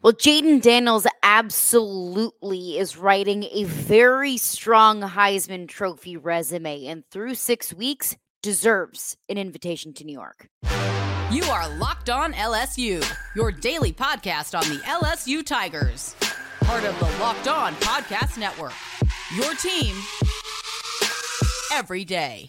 Well, 0.00 0.12
Jayden 0.12 0.62
Daniels 0.62 1.08
absolutely 1.24 2.78
is 2.78 2.96
writing 2.96 3.42
a 3.50 3.64
very 3.64 4.36
strong 4.36 5.00
Heisman 5.02 5.66
Trophy 5.66 6.16
resume, 6.16 6.86
and 6.86 7.02
through 7.10 7.34
six 7.34 7.74
weeks, 7.74 8.16
deserves 8.40 9.16
an 9.28 9.38
invitation 9.38 9.92
to 9.94 10.04
New 10.04 10.12
York. 10.12 10.46
You 11.32 11.42
are 11.46 11.68
Locked 11.78 12.10
On 12.10 12.32
LSU, 12.32 13.04
your 13.34 13.50
daily 13.50 13.92
podcast 13.92 14.56
on 14.56 14.68
the 14.72 14.80
LSU 14.84 15.44
Tigers, 15.44 16.14
part 16.60 16.84
of 16.84 16.96
the 17.00 17.18
Locked 17.20 17.48
On 17.48 17.74
Podcast 17.74 18.38
Network. 18.38 18.74
Your 19.34 19.52
team 19.56 19.96
every 21.72 22.04
day. 22.04 22.48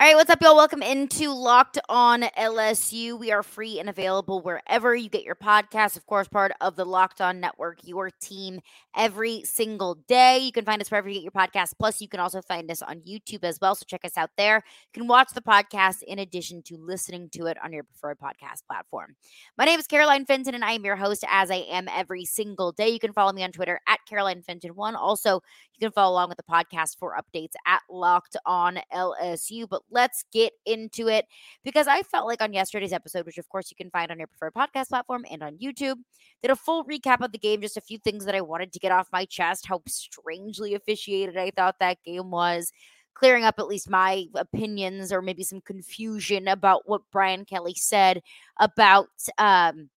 All 0.00 0.06
right, 0.06 0.16
what's 0.16 0.30
up, 0.30 0.40
y'all? 0.40 0.56
Welcome 0.56 0.82
into 0.82 1.30
Locked 1.30 1.78
On 1.90 2.22
LSU. 2.22 3.18
We 3.18 3.32
are 3.32 3.42
free 3.42 3.78
and 3.78 3.90
available 3.90 4.40
wherever 4.40 4.94
you 4.94 5.10
get 5.10 5.24
your 5.24 5.34
podcasts. 5.34 5.94
Of 5.94 6.06
course, 6.06 6.26
part 6.26 6.52
of 6.62 6.74
the 6.74 6.86
Locked 6.86 7.20
On 7.20 7.38
Network, 7.38 7.80
your 7.82 8.08
team 8.08 8.60
every 8.96 9.44
single 9.44 9.96
day. 10.08 10.38
You 10.38 10.52
can 10.52 10.64
find 10.64 10.80
us 10.80 10.90
wherever 10.90 11.06
you 11.06 11.16
get 11.16 11.24
your 11.24 11.32
podcasts. 11.32 11.74
Plus, 11.78 12.00
you 12.00 12.08
can 12.08 12.18
also 12.18 12.40
find 12.40 12.70
us 12.70 12.80
on 12.80 13.02
YouTube 13.02 13.44
as 13.44 13.58
well. 13.60 13.74
So 13.74 13.84
check 13.86 14.06
us 14.06 14.16
out 14.16 14.30
there. 14.38 14.62
You 14.94 15.00
can 15.00 15.06
watch 15.06 15.34
the 15.34 15.42
podcast 15.42 16.02
in 16.02 16.18
addition 16.18 16.62
to 16.62 16.78
listening 16.78 17.28
to 17.34 17.44
it 17.44 17.58
on 17.62 17.70
your 17.70 17.84
preferred 17.84 18.18
podcast 18.18 18.66
platform. 18.66 19.16
My 19.58 19.66
name 19.66 19.78
is 19.78 19.86
Caroline 19.86 20.24
Fenton, 20.24 20.54
and 20.54 20.64
I 20.64 20.72
am 20.72 20.84
your 20.84 20.96
host 20.96 21.26
as 21.28 21.50
I 21.50 21.66
am 21.70 21.88
every 21.94 22.24
single 22.24 22.72
day. 22.72 22.88
You 22.88 23.00
can 23.00 23.12
follow 23.12 23.34
me 23.34 23.44
on 23.44 23.52
Twitter 23.52 23.78
at 23.86 24.00
Caroline 24.08 24.42
Fenton1. 24.48 24.94
Also, 24.94 25.42
you 25.74 25.86
can 25.86 25.92
follow 25.92 26.14
along 26.14 26.30
with 26.30 26.38
the 26.38 26.42
podcast 26.44 26.98
for 26.98 27.18
updates 27.20 27.52
at 27.66 27.82
Locked 27.90 28.38
On 28.46 28.78
LSU. 28.94 29.68
But 29.68 29.82
let's 29.90 30.24
get 30.32 30.52
into 30.66 31.08
it 31.08 31.26
because 31.64 31.86
I 31.86 32.02
felt 32.02 32.26
like 32.26 32.42
on 32.42 32.52
yesterday's 32.52 32.92
episode, 32.92 33.26
which 33.26 33.38
of 33.38 33.48
course 33.48 33.70
you 33.70 33.76
can 33.76 33.90
find 33.90 34.10
on 34.10 34.18
your 34.18 34.28
preferred 34.28 34.54
podcast 34.54 34.88
platform 34.88 35.24
and 35.30 35.42
on 35.42 35.58
YouTube, 35.58 35.96
did 36.42 36.50
a 36.50 36.56
full 36.56 36.84
recap 36.84 37.24
of 37.24 37.32
the 37.32 37.38
game, 37.38 37.60
just 37.60 37.76
a 37.76 37.82
few 37.82 37.98
things 37.98 38.24
that 38.24 38.34
I 38.34 38.40
wanted 38.40 38.72
to 38.72 38.78
get 38.78 38.92
off 38.92 39.08
my 39.12 39.24
chest, 39.24 39.66
how 39.66 39.82
strangely 39.86 40.74
officiated 40.74 41.36
I 41.36 41.50
thought 41.50 41.76
that 41.80 42.02
game 42.04 42.30
was. 42.30 42.72
Clearing 43.14 43.44
up 43.44 43.56
at 43.58 43.66
least 43.66 43.90
my 43.90 44.26
opinions 44.36 45.12
or 45.12 45.20
maybe 45.20 45.42
some 45.42 45.60
confusion 45.60 46.48
about 46.48 46.88
what 46.88 47.02
Brian 47.12 47.44
Kelly 47.44 47.74
said 47.74 48.22
about 48.58 49.08
um, 49.36 49.90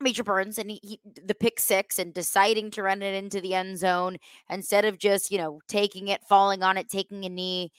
Major 0.00 0.24
Burns 0.24 0.58
and 0.58 0.70
he, 0.70 0.80
he, 0.82 1.00
the 1.24 1.34
pick 1.34 1.58
six 1.58 1.98
and 1.98 2.12
deciding 2.12 2.70
to 2.72 2.82
run 2.82 3.00
it 3.00 3.14
into 3.14 3.40
the 3.40 3.54
end 3.54 3.78
zone 3.78 4.18
instead 4.50 4.84
of 4.84 4.98
just 4.98 5.30
you 5.30 5.38
know 5.38 5.60
taking 5.68 6.08
it, 6.08 6.22
falling 6.28 6.62
on 6.62 6.76
it, 6.76 6.90
taking 6.90 7.24
a 7.24 7.28
knee. 7.28 7.72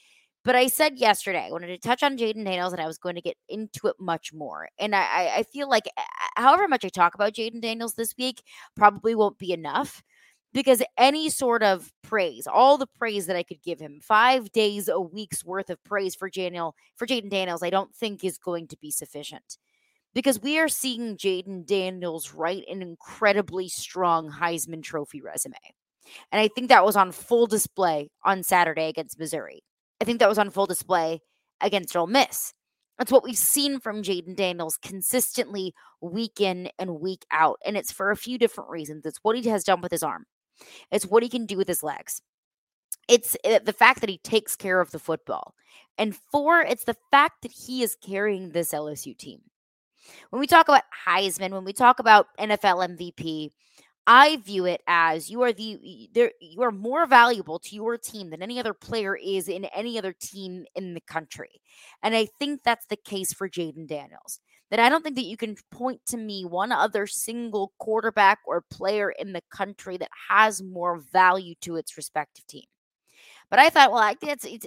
But 0.48 0.56
I 0.56 0.68
said 0.68 0.96
yesterday 0.96 1.46
I 1.46 1.52
wanted 1.52 1.66
to 1.66 1.76
touch 1.76 2.02
on 2.02 2.16
Jayden 2.16 2.42
Daniels 2.42 2.72
and 2.72 2.80
I 2.80 2.86
was 2.86 2.96
going 2.96 3.16
to 3.16 3.20
get 3.20 3.36
into 3.50 3.86
it 3.86 3.96
much 4.00 4.32
more. 4.32 4.70
And 4.78 4.96
I, 4.96 5.30
I 5.36 5.42
feel 5.42 5.68
like 5.68 5.86
uh, 5.94 6.02
however 6.36 6.66
much 6.66 6.86
I 6.86 6.88
talk 6.88 7.14
about 7.14 7.34
Jayden 7.34 7.60
Daniels 7.60 7.92
this 7.92 8.14
week 8.16 8.42
probably 8.74 9.14
won't 9.14 9.36
be 9.36 9.52
enough 9.52 10.02
because 10.54 10.82
any 10.96 11.28
sort 11.28 11.62
of 11.62 11.92
praise, 12.02 12.46
all 12.46 12.78
the 12.78 12.86
praise 12.86 13.26
that 13.26 13.36
I 13.36 13.42
could 13.42 13.62
give 13.62 13.78
him, 13.78 14.00
five 14.02 14.50
days 14.50 14.88
a 14.88 14.98
week's 14.98 15.44
worth 15.44 15.68
of 15.68 15.84
praise 15.84 16.14
for 16.14 16.30
Daniel 16.30 16.74
for 16.96 17.06
Jayden 17.06 17.28
Daniels, 17.28 17.62
I 17.62 17.68
don't 17.68 17.94
think 17.94 18.24
is 18.24 18.38
going 18.38 18.68
to 18.68 18.78
be 18.78 18.90
sufficient. 18.90 19.58
Because 20.14 20.40
we 20.40 20.58
are 20.58 20.68
seeing 20.68 21.18
Jayden 21.18 21.66
Daniels 21.66 22.32
write 22.32 22.64
an 22.70 22.80
incredibly 22.80 23.68
strong 23.68 24.32
Heisman 24.32 24.82
Trophy 24.82 25.20
resume. 25.20 25.56
And 26.32 26.40
I 26.40 26.48
think 26.48 26.70
that 26.70 26.86
was 26.86 26.96
on 26.96 27.12
full 27.12 27.46
display 27.46 28.08
on 28.24 28.42
Saturday 28.42 28.88
against 28.88 29.18
Missouri. 29.18 29.62
I 30.00 30.04
think 30.04 30.20
that 30.20 30.28
was 30.28 30.38
on 30.38 30.50
full 30.50 30.66
display 30.66 31.22
against 31.60 31.96
Ole 31.96 32.06
Miss. 32.06 32.54
That's 32.98 33.12
what 33.12 33.22
we've 33.22 33.38
seen 33.38 33.78
from 33.78 34.02
Jayden 34.02 34.34
Daniels 34.34 34.76
consistently 34.76 35.72
week 36.00 36.40
in 36.40 36.68
and 36.78 37.00
week 37.00 37.24
out. 37.30 37.60
And 37.64 37.76
it's 37.76 37.92
for 37.92 38.10
a 38.10 38.16
few 38.16 38.38
different 38.38 38.70
reasons. 38.70 39.06
It's 39.06 39.20
what 39.22 39.36
he 39.36 39.48
has 39.48 39.62
done 39.64 39.80
with 39.80 39.92
his 39.92 40.02
arm, 40.02 40.26
it's 40.90 41.06
what 41.06 41.22
he 41.22 41.28
can 41.28 41.46
do 41.46 41.56
with 41.56 41.68
his 41.68 41.82
legs. 41.82 42.22
It's 43.08 43.36
eh, 43.44 43.60
the 43.60 43.72
fact 43.72 44.00
that 44.00 44.10
he 44.10 44.18
takes 44.18 44.54
care 44.56 44.80
of 44.80 44.90
the 44.90 44.98
football. 44.98 45.54
And 45.96 46.14
four, 46.30 46.60
it's 46.60 46.84
the 46.84 46.96
fact 47.10 47.42
that 47.42 47.52
he 47.52 47.82
is 47.82 47.96
carrying 47.96 48.50
this 48.50 48.72
LSU 48.72 49.16
team. 49.16 49.40
When 50.30 50.40
we 50.40 50.46
talk 50.46 50.68
about 50.68 50.84
Heisman, 51.06 51.50
when 51.50 51.64
we 51.64 51.72
talk 51.72 51.98
about 51.98 52.26
NFL 52.38 52.96
MVP, 52.96 53.50
I 54.10 54.38
view 54.38 54.64
it 54.64 54.80
as 54.86 55.28
you 55.28 55.42
are 55.42 55.52
the 55.52 55.78
you 56.40 56.62
are 56.62 56.72
more 56.72 57.04
valuable 57.06 57.58
to 57.58 57.74
your 57.76 57.98
team 57.98 58.30
than 58.30 58.42
any 58.42 58.58
other 58.58 58.72
player 58.72 59.14
is 59.14 59.48
in 59.48 59.66
any 59.66 59.98
other 59.98 60.14
team 60.14 60.64
in 60.74 60.94
the 60.94 61.02
country. 61.02 61.60
And 62.02 62.16
I 62.16 62.26
think 62.38 62.62
that's 62.64 62.86
the 62.86 62.96
case 62.96 63.34
for 63.34 63.50
Jayden 63.50 63.86
Daniels. 63.86 64.40
That 64.70 64.80
I 64.80 64.88
don't 64.88 65.04
think 65.04 65.16
that 65.16 65.26
you 65.26 65.36
can 65.36 65.56
point 65.70 66.00
to 66.06 66.16
me 66.16 66.46
one 66.46 66.72
other 66.72 67.06
single 67.06 67.72
quarterback 67.78 68.38
or 68.46 68.64
player 68.70 69.10
in 69.10 69.34
the 69.34 69.42
country 69.50 69.98
that 69.98 70.10
has 70.30 70.62
more 70.62 71.00
value 71.12 71.54
to 71.60 71.76
its 71.76 71.98
respective 71.98 72.46
team. 72.46 72.64
But 73.50 73.58
I 73.58 73.68
thought, 73.68 73.92
well, 73.92 74.00
I, 74.00 74.14
it's 74.22 74.46
it's 74.46 74.66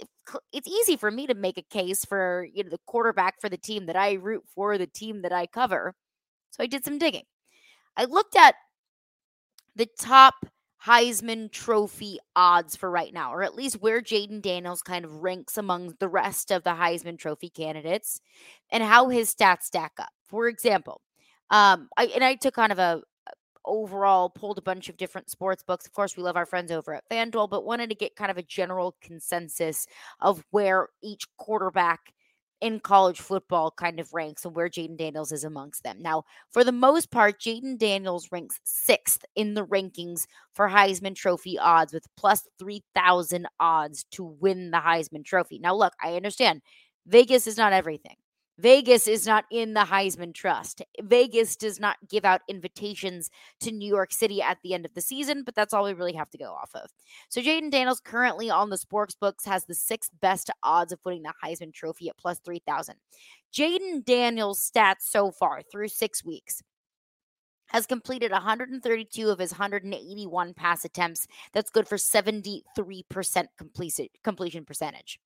it's 0.54 0.68
easy 0.68 0.98
for 0.98 1.10
me 1.10 1.26
to 1.26 1.34
make 1.34 1.58
a 1.58 1.64
case 1.64 2.06
for 2.06 2.48
you 2.54 2.64
know 2.64 2.70
the 2.70 2.80
quarterback 2.86 3.42
for 3.42 3.50
the 3.50 3.58
team 3.58 3.88
that 3.88 3.96
I 3.96 4.14
root 4.14 4.44
for, 4.54 4.78
the 4.78 4.86
team 4.86 5.24
that 5.24 5.32
I 5.32 5.48
cover. 5.48 5.96
So 6.52 6.64
I 6.64 6.68
did 6.68 6.86
some 6.86 7.00
digging. 7.00 7.26
I 7.98 8.06
looked 8.06 8.36
at 8.36 8.56
the 9.76 9.88
top 10.00 10.36
Heisman 10.86 11.52
Trophy 11.52 12.18
odds 12.36 12.76
for 12.76 12.90
right 12.90 13.14
now, 13.14 13.34
or 13.34 13.44
at 13.44 13.56
least 13.56 13.82
where 13.82 14.02
Jayden 14.02 14.42
Daniels 14.42 14.82
kind 14.82 15.06
of 15.06 15.22
ranks 15.22 15.58
among 15.58 15.96
the 16.00 16.08
rest 16.08 16.52
of 16.52 16.64
the 16.64 16.72
Heisman 16.72 17.20
Trophy 17.20 17.50
candidates 17.50 18.20
and 18.72 18.84
how 18.84 19.10
his 19.10 19.34
stats 19.34 19.64
stack 19.64 19.94
up. 20.00 20.10
For 20.28 20.48
example, 20.48 21.02
um, 21.52 21.90
I 21.98 22.06
and 22.08 22.24
I 22.24 22.36
took 22.36 22.56
kind 22.56 22.72
of 22.72 22.80
a 22.80 23.02
overall 23.64 24.30
pulled 24.30 24.58
a 24.58 24.62
bunch 24.64 24.90
of 24.90 24.98
different 24.98 25.30
sports 25.30 25.62
books. 25.62 25.86
Of 25.86 25.94
course, 25.94 26.18
we 26.18 26.24
love 26.24 26.36
our 26.36 26.48
friends 26.48 26.72
over 26.72 26.96
at 26.96 27.08
FanDuel, 27.10 27.50
but 27.50 27.66
wanted 27.66 27.90
to 27.90 27.96
get 27.96 28.16
kind 28.16 28.32
of 28.32 28.38
a 28.38 28.44
general 28.44 28.96
consensus 29.02 29.86
of 30.20 30.44
where 30.50 30.88
each 31.04 31.26
quarterback 31.38 32.14
in 32.62 32.80
college 32.80 33.20
football 33.20 33.72
kind 33.72 34.00
of 34.00 34.14
ranks 34.14 34.46
and 34.46 34.56
where 34.56 34.70
Jayden 34.70 34.98
Daniels 34.98 35.32
is 35.32 35.44
amongst 35.44 35.84
them. 35.84 35.98
Now, 36.00 36.24
for 36.52 36.64
the 36.64 36.72
most 36.72 37.12
part, 37.12 37.40
Jayden 37.42 37.78
Daniels 37.78 38.32
ranks 38.32 38.60
sixth 38.64 39.26
in 39.36 39.56
the 39.56 39.66
rankings 39.66 40.28
for 40.54 40.70
Heisman 40.70 41.16
Trophy 41.16 41.58
odds 41.58 41.94
with 41.94 42.06
plus 42.16 42.48
3,000 42.60 43.48
odds 43.60 44.06
to 44.12 44.24
win 44.24 44.72
the 44.72 44.78
Heisman 44.78 45.26
Trophy. 45.26 45.60
Now, 45.60 45.76
look, 45.76 45.94
I 46.04 46.16
understand 46.16 46.62
Vegas 47.08 47.48
is 47.48 47.58
not 47.58 47.74
everything. 47.74 48.16
Vegas 48.62 49.08
is 49.08 49.26
not 49.26 49.46
in 49.50 49.74
the 49.74 49.82
Heisman 49.82 50.36
Trust. 50.36 50.84
Vegas 51.02 51.56
does 51.56 51.80
not 51.80 51.98
give 52.08 52.24
out 52.24 52.42
invitations 52.48 53.32
to 53.60 53.72
New 53.72 53.88
York 53.88 54.14
City 54.14 54.40
at 54.40 54.60
the 54.64 54.76
end 54.76 54.86
of 54.86 54.94
the 54.94 55.02
season, 55.02 55.42
but 55.44 55.56
that's 55.56 55.74
all 55.74 55.84
we 55.84 55.94
really 55.94 56.14
have 56.14 56.30
to 56.30 56.38
go 56.38 56.52
off 56.52 56.70
of. 56.76 56.92
So 57.30 57.42
Jayden 57.42 57.72
Daniels 57.72 58.00
currently 58.00 58.52
on 58.52 58.70
the 58.70 58.78
sports 58.78 59.16
books 59.16 59.46
has 59.46 59.66
the 59.66 59.74
sixth 59.74 60.12
best 60.22 60.52
odds 60.62 60.92
of 60.92 61.00
winning 61.04 61.24
the 61.24 61.34
Heisman 61.44 61.74
Trophy 61.74 62.10
at 62.10 62.18
plus 62.18 62.38
3,000. 62.46 62.96
Jayden 63.52 64.06
Daniels' 64.06 64.72
stats 64.72 65.02
so 65.10 65.32
far 65.32 65.64
through 65.64 65.88
six 65.88 66.24
weeks 66.24 66.62
has 67.72 67.88
completed 67.88 68.32
132 68.32 69.30
of 69.30 69.40
his 69.40 69.52
181 69.52 70.54
pass 70.54 70.84
attempts. 70.86 71.28
That's 71.54 71.72
good 71.72 71.88
for 71.88 71.96
73% 71.96 72.64
completion, 74.24 74.66
percentage. 74.66 75.20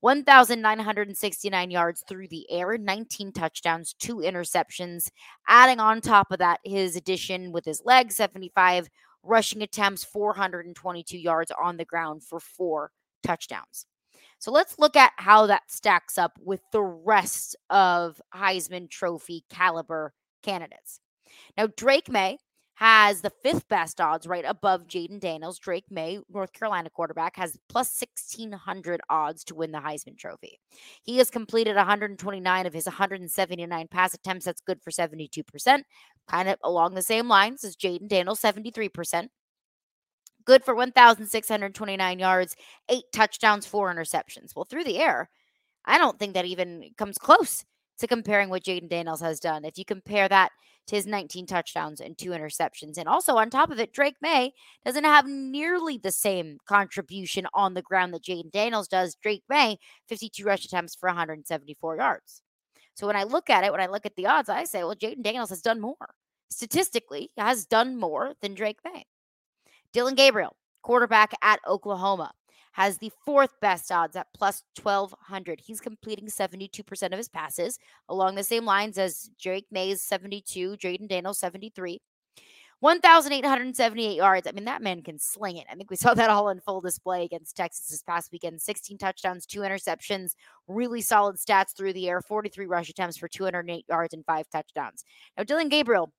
1,969 0.00 1.70
yards 1.70 2.04
through 2.08 2.28
the 2.28 2.48
air, 2.50 2.78
19 2.78 3.32
touchdowns, 3.32 3.94
two 3.94 4.16
interceptions. 4.16 5.10
Adding 5.48 5.80
on 5.80 6.00
top 6.00 6.30
of 6.30 6.38
that, 6.38 6.60
his 6.64 6.94
addition 6.94 7.50
with 7.50 7.64
his 7.64 7.82
leg, 7.84 8.12
75 8.12 8.88
rushing 9.24 9.62
attempts, 9.62 10.04
422 10.04 11.18
yards 11.18 11.50
on 11.60 11.76
the 11.76 11.84
ground 11.84 12.22
for 12.22 12.38
four 12.38 12.92
touchdowns. 13.24 13.86
So 14.38 14.52
let's 14.52 14.78
look 14.78 14.94
at 14.94 15.12
how 15.16 15.46
that 15.46 15.68
stacks 15.68 16.16
up 16.16 16.38
with 16.40 16.60
the 16.70 16.82
rest 16.82 17.56
of 17.70 18.20
Heisman 18.32 18.88
Trophy 18.88 19.44
caliber 19.50 20.12
candidates. 20.44 21.00
Now, 21.56 21.68
Drake 21.76 22.10
Maye 22.10 22.38
has 22.78 23.22
the 23.22 23.32
fifth 23.42 23.66
best 23.68 24.00
odds 24.00 24.24
right 24.24 24.44
above 24.46 24.86
Jayden 24.86 25.18
Daniels. 25.18 25.58
Drake 25.58 25.86
Maye, 25.90 26.20
North 26.32 26.52
Carolina 26.52 26.88
quarterback, 26.88 27.34
has 27.34 27.58
plus 27.68 28.00
1,600 28.00 29.00
odds 29.10 29.42
to 29.44 29.56
win 29.56 29.72
the 29.72 29.80
Heisman 29.80 30.16
Trophy. 30.16 30.60
He 31.02 31.18
has 31.18 31.28
completed 31.28 31.74
129 31.74 32.66
of 32.66 32.72
his 32.72 32.86
179 32.86 33.88
pass 33.88 34.14
attempts. 34.14 34.44
That's 34.44 34.60
good 34.60 34.80
for 34.80 34.92
72%, 34.92 35.82
kind 36.28 36.48
of 36.48 36.56
along 36.62 36.94
the 36.94 37.02
same 37.02 37.26
lines 37.26 37.64
as 37.64 37.74
Jayden 37.74 38.08
Daniels, 38.08 38.40
73%. 38.40 39.26
Good 40.44 40.64
for 40.64 40.76
1,629 40.76 42.18
yards, 42.20 42.56
eight 42.88 43.04
touchdowns, 43.12 43.66
four 43.66 43.92
interceptions. 43.92 44.54
Well, 44.54 44.66
through 44.66 44.84
the 44.84 44.98
air, 44.98 45.30
I 45.84 45.98
don't 45.98 46.18
think 46.18 46.34
that 46.34 46.44
even 46.44 46.90
comes 46.96 47.18
close 47.18 47.64
to 47.98 48.06
comparing 48.06 48.50
what 48.50 48.62
Jayden 48.62 48.88
Daniels 48.88 49.20
has 49.20 49.40
done. 49.40 49.64
If 49.64 49.78
you 49.78 49.84
compare 49.84 50.28
that 50.28 50.52
to 50.88 50.96
his 50.96 51.06
19 51.06 51.46
touchdowns 51.46 52.00
and 52.00 52.16
two 52.16 52.30
interceptions. 52.30 52.98
And 52.98 53.08
also, 53.08 53.36
on 53.36 53.50
top 53.50 53.70
of 53.70 53.78
it, 53.78 53.92
Drake 53.92 54.16
Maye 54.20 54.52
doesn't 54.84 55.04
have 55.04 55.26
nearly 55.26 55.98
the 55.98 56.10
same 56.10 56.58
contribution 56.66 57.46
on 57.54 57.74
the 57.74 57.82
ground 57.82 58.12
that 58.14 58.24
Jayden 58.24 58.50
Daniels 58.50 58.88
does. 58.88 59.14
Drake 59.14 59.44
Maye, 59.48 59.78
52 60.08 60.42
rush 60.44 60.64
attempts 60.64 60.94
for 60.94 61.08
174 61.08 61.96
yards. 61.96 62.42
So 62.94 63.06
when 63.06 63.16
I 63.16 63.24
look 63.24 63.48
at 63.48 63.64
it, 63.64 63.70
when 63.70 63.80
I 63.80 63.86
look 63.86 64.06
at 64.06 64.16
the 64.16 64.26
odds, 64.26 64.48
I 64.48 64.64
say, 64.64 64.82
well, 64.82 64.96
Jayden 64.96 65.22
Daniels 65.22 65.50
has 65.50 65.62
done 65.62 65.80
more. 65.80 66.14
Statistically, 66.50 67.30
has 67.36 67.66
done 67.66 67.98
more 67.98 68.32
than 68.40 68.54
Drake 68.54 68.78
Maye. 68.84 69.04
Dillon 69.92 70.14
Gabriel, 70.14 70.56
quarterback 70.82 71.32
at 71.42 71.60
Oklahoma, 71.68 72.32
has 72.78 72.98
the 72.98 73.10
fourth 73.26 73.58
best 73.60 73.90
odds 73.90 74.14
at 74.14 74.28
plus 74.32 74.62
1200. 74.80 75.60
He's 75.60 75.80
completing 75.80 76.28
72% 76.28 77.06
of 77.06 77.18
his 77.18 77.28
passes 77.28 77.76
along 78.08 78.36
the 78.36 78.44
same 78.44 78.64
lines 78.64 78.98
as 78.98 79.30
Drake 79.42 79.66
Maye's, 79.72 80.00
72, 80.00 80.76
Jayden 80.76 81.08
Daniels 81.08 81.40
73. 81.40 82.00
1,878 82.78 84.14
yards. 84.14 84.46
I 84.46 84.52
mean, 84.52 84.66
that 84.66 84.80
man 84.80 85.02
can 85.02 85.18
sling 85.18 85.56
it. 85.56 85.66
I 85.68 85.74
think 85.74 85.90
we 85.90 85.96
saw 85.96 86.14
that 86.14 86.30
all 86.30 86.50
in 86.50 86.60
full 86.60 86.80
display 86.80 87.24
against 87.24 87.56
Texas 87.56 87.88
this 87.88 88.04
past 88.04 88.30
weekend. 88.30 88.62
16 88.62 88.96
touchdowns, 88.96 89.44
two 89.44 89.62
interceptions, 89.62 90.36
really 90.68 91.00
solid 91.00 91.34
stats 91.34 91.76
through 91.76 91.94
the 91.94 92.08
air, 92.08 92.22
43 92.22 92.66
rush 92.66 92.88
attempts 92.88 93.16
for 93.16 93.26
208 93.26 93.86
yards 93.88 94.14
and 94.14 94.24
five 94.24 94.48
touchdowns. 94.50 95.04
Now, 95.36 95.42
Dillon 95.42 95.68
Gabriel 95.68 96.12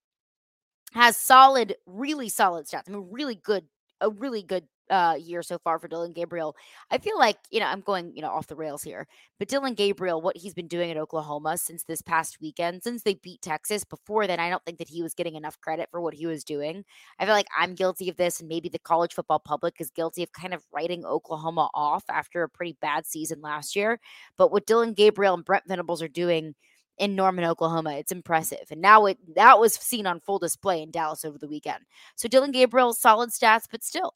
has 0.91 1.15
solid, 1.15 1.77
really 1.85 2.27
solid 2.27 2.65
stats. 2.65 2.89
I 2.89 2.91
mean, 2.91 3.07
really 3.09 3.35
good, 3.35 3.63
a 4.01 4.09
really 4.09 4.43
good 4.43 4.65
uh, 4.89 5.15
year 5.19 5.41
so 5.41 5.57
far 5.59 5.79
for 5.79 5.87
Dillon 5.87 6.13
Gabriel. 6.13 6.55
I 6.91 6.97
feel 6.97 7.17
like, 7.17 7.37
you 7.49 7.59
know, 7.59 7.67
I'm 7.67 7.81
going, 7.81 8.15
you 8.15 8.21
know, 8.21 8.29
off 8.29 8.47
the 8.47 8.55
rails 8.55 8.83
here, 8.83 9.07
but 9.37 9.47
Dillon 9.47 9.73
Gabriel, 9.73 10.21
what 10.21 10.37
he's 10.37 10.53
been 10.53 10.67
doing 10.67 10.91
at 10.91 10.97
Oklahoma 10.97 11.57
since 11.57 11.83
this 11.83 12.01
past 12.01 12.39
weekend, 12.41 12.83
since 12.83 13.03
they 13.03 13.15
beat 13.15 13.41
Texas, 13.41 13.83
before 13.83 14.27
then, 14.27 14.39
I 14.39 14.49
don't 14.49 14.63
think 14.65 14.77
that 14.79 14.89
he 14.89 15.01
was 15.01 15.13
getting 15.13 15.35
enough 15.35 15.59
credit 15.59 15.89
for 15.91 16.01
what 16.01 16.13
he 16.13 16.25
was 16.25 16.43
doing. 16.43 16.83
I 17.19 17.25
feel 17.25 17.33
like 17.33 17.47
I'm 17.57 17.75
guilty 17.75 18.09
of 18.09 18.17
this, 18.17 18.39
and 18.39 18.49
maybe 18.49 18.69
the 18.69 18.79
college 18.79 19.13
football 19.13 19.39
public 19.39 19.75
is 19.79 19.91
guilty 19.91 20.23
of 20.23 20.31
kind 20.31 20.53
of 20.53 20.65
writing 20.73 21.05
Oklahoma 21.05 21.69
off 21.73 22.03
after 22.09 22.43
a 22.43 22.49
pretty 22.49 22.77
bad 22.81 23.05
season 23.05 23.41
last 23.41 23.75
year. 23.75 23.99
But 24.37 24.51
what 24.51 24.65
Dillon 24.65 24.93
Gabriel 24.93 25.35
and 25.35 25.45
Brent 25.45 25.67
Venables 25.67 26.01
are 26.01 26.07
doing, 26.07 26.55
in 26.99 27.15
Norman, 27.15 27.45
Oklahoma. 27.45 27.93
It's 27.93 28.11
impressive. 28.11 28.65
And 28.69 28.81
now 28.81 29.05
it 29.05 29.17
that 29.35 29.59
was 29.59 29.73
seen 29.73 30.05
on 30.05 30.19
full 30.19 30.37
display 30.37 30.81
in 30.81 30.91
Dallas 30.91 31.25
over 31.25 31.37
the 31.37 31.47
weekend. 31.47 31.85
So 32.15 32.27
Dillon 32.27 32.51
Gabriel, 32.51 32.93
solid 32.93 33.29
stats, 33.29 33.67
but 33.71 33.83
still 33.83 34.13